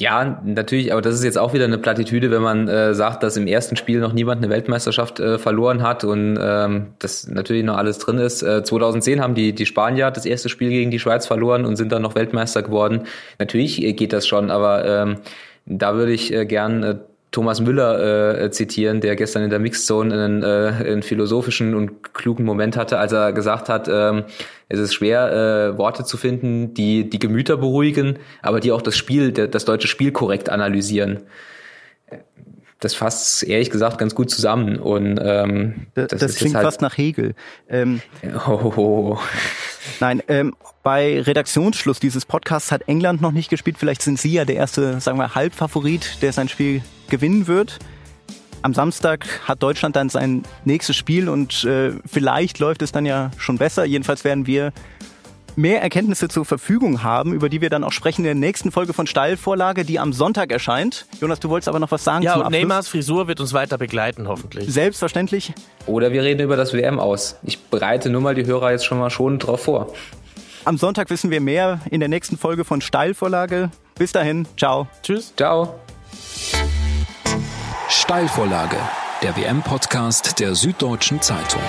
ja, 0.03 0.43
natürlich, 0.45 0.93
aber 0.93 1.01
das 1.01 1.15
ist 1.15 1.23
jetzt 1.23 1.39
auch 1.39 1.55
wieder 1.55 1.65
eine 1.65 1.79
Plattitüde, 1.79 2.33
wenn 2.33 2.43
man 2.43 2.67
äh, 2.67 2.93
sagt, 2.93 3.23
dass 3.23 3.37
im 3.37 3.47
ersten 3.47 3.77
Spiel 3.77 4.01
noch 4.01 4.13
niemand 4.13 4.43
eine 4.43 4.53
Weltmeisterschaft 4.53 5.21
äh, 5.21 5.39
verloren 5.39 5.81
hat 5.81 6.03
und 6.03 6.37
ähm, 6.43 6.89
das 6.99 7.29
natürlich 7.29 7.63
noch 7.63 7.77
alles 7.77 8.01
drin 8.01 8.19
ist. 8.19 8.43
Äh, 8.43 8.65
2010 8.65 9.21
haben 9.21 9.37
die, 9.37 9.53
die 9.55 9.65
Spanier 9.65 10.11
das 10.11 10.27
erste 10.27 10.49
Spiel 10.49 10.71
gegen 10.71 10.91
die 10.91 10.99
Schweiz 10.99 11.29
verloren 11.29 11.65
und 11.65 11.77
sind 11.77 11.93
dann 11.93 12.03
noch 12.03 12.17
Weltmeister 12.17 12.65
geworden. 12.65 13.03
Natürlich 13.39 13.81
äh, 13.81 13.93
geht 13.93 14.13
das 14.13 14.27
schon, 14.27 14.51
aber 14.51 14.85
ähm, 14.85 15.19
da 15.67 15.95
würde 15.95 16.11
ich 16.11 16.33
äh, 16.33 16.47
gern 16.47 16.83
äh, 16.83 16.97
Thomas 17.33 17.63
Müller 17.63 18.43
äh, 18.43 18.51
zitieren, 18.51 19.01
der 19.01 19.17
gestern 19.17 19.43
in 19.43 19.51
der 19.51 19.59
Mixzone 19.59 20.15
einen, 20.15 20.43
äh, 20.43 20.91
einen 20.91 21.03
philosophischen 21.03 21.75
und 21.75 22.13
klugen 22.13 22.45
Moment 22.45 22.77
hatte, 22.77 22.99
als 22.99 23.13
er 23.13 23.33
gesagt 23.33 23.71
hat, 23.71 23.89
ähm, 23.91 24.25
es 24.69 24.79
ist 24.79 24.93
schwer, 24.95 25.73
äh, 25.73 25.79
Worte 25.79 26.05
zu 26.05 26.19
finden, 26.19 26.75
die 26.75 27.09
die 27.09 27.19
Gemüter 27.19 27.57
beruhigen, 27.57 28.19
aber 28.43 28.61
die 28.61 28.71
auch 28.71 28.83
das 28.83 28.99
Spiel, 28.99 29.33
das 29.33 29.65
deutsche 29.65 29.89
Spiel 29.89 30.13
korrekt 30.13 30.51
analysieren. 30.51 31.21
Das 32.81 32.95
fasst 32.95 33.45
ehrlich 33.45 33.71
gesagt 33.71 33.97
ganz 33.97 34.15
gut 34.15 34.29
zusammen. 34.29 34.77
Und 34.77 35.19
ähm, 35.23 35.87
das, 35.95 36.09
das, 36.09 36.21
das 36.21 36.35
klingt 36.35 36.57
halt 36.57 36.67
fast 36.67 36.83
nach 36.83 36.99
Hegel. 36.99 37.35
Ähm, 37.69 38.03
oh. 38.47 39.19
Nein, 40.01 40.23
ähm, 40.29 40.55
bei 40.83 41.21
Redaktionsschluss 41.21 42.01
dieses 42.01 42.27
Podcasts 42.27 42.73
hat 42.73 42.89
England 42.89 43.23
noch 43.23 43.33
nicht 43.33 43.51
gespielt. 43.51 43.79
Vielleicht 43.79 44.03
sind 44.03 44.19
Sie 44.19 44.33
ja 44.33 44.45
der 44.45 44.57
erste, 44.57 45.01
sagen 45.01 45.17
wir, 45.17 45.35
Halbfavorit, 45.35 46.19
der 46.23 46.33
sein 46.33 46.49
Spiel 46.49 46.83
gewinnen 47.13 47.47
wird. 47.47 47.79
Am 48.63 48.75
Samstag 48.75 49.27
hat 49.45 49.63
Deutschland 49.63 49.97
dann 49.97 50.09
sein 50.09 50.45
nächstes 50.65 50.97
Spiel 50.97 51.29
und 51.29 51.65
äh, 51.65 51.93
vielleicht 52.07 52.59
läuft 52.59 52.83
es 52.83 52.91
dann 52.91 53.07
ja 53.07 53.31
schon 53.37 53.59
besser. 53.59 53.85
Jedenfalls 53.85 54.25
werden 54.25 54.47
wir 54.47 54.73
mehr 55.57 55.83
Erkenntnisse 55.83 56.29
zur 56.29 56.47
Verfügung 56.47 57.03
haben, 57.03 57.35
über 57.35 57.51
die 57.51 57.61
wir 57.61 57.69
dann 57.69 57.85
auch 57.85 57.93
sprechen 57.93 58.23
in 58.23 58.25
der 58.25 58.35
nächsten 58.35 58.73
Folge 58.73 58.95
von 58.95 59.07
Steilvorlage, 59.07 59.85
die 59.85 59.99
am 59.99 60.15
Sonntag 60.15 60.51
erscheint. 60.51 61.07
Jonas, 61.21 61.41
du 61.41 61.51
wolltest 61.51 61.69
aber 61.69 61.81
noch 61.81 61.91
was 61.91 62.05
sagen 62.05 62.23
ja, 62.23 62.35
Abschluss. 62.35 62.53
Ja, 62.53 62.59
Neymars 62.59 62.89
Frisur 62.89 63.29
wird 63.29 63.41
uns 63.41 63.53
weiter 63.53 63.77
begleiten, 63.77 64.29
hoffentlich. 64.29 64.73
Selbstverständlich. 64.73 65.53
Oder 65.87 66.13
wir 66.13 66.23
reden 66.23 66.41
über 66.41 66.57
das 66.57 66.73
WM 66.73 66.99
aus. 66.99 67.37
Ich 67.43 67.59
bereite 67.59 68.09
nur 68.09 68.23
mal 68.23 68.35
die 68.35 68.47
Hörer 68.47 68.71
jetzt 68.71 68.87
schon 68.87 68.99
mal 68.99 69.11
schon 69.11 69.39
drauf 69.39 69.65
vor. 69.65 69.93
Am 70.65 70.79
Sonntag 70.79 71.11
wissen 71.11 71.31
wir 71.31 71.41
mehr 71.41 71.81
in 71.91 72.01
der 72.01 72.09
nächsten 72.09 72.39
Folge 72.39 72.65
von 72.65 72.81
Steilvorlage. 72.81 73.71
Bis 73.99 74.13
dahin, 74.13 74.47
ciao. 74.57 74.87
Tschüss. 75.03 75.35
Ciao. 75.37 75.75
Steilvorlage, 77.95 78.79
der 79.23 79.37
WM-Podcast 79.37 80.41
der 80.41 80.55
Süddeutschen 80.55 81.21
Zeitung. 81.21 81.61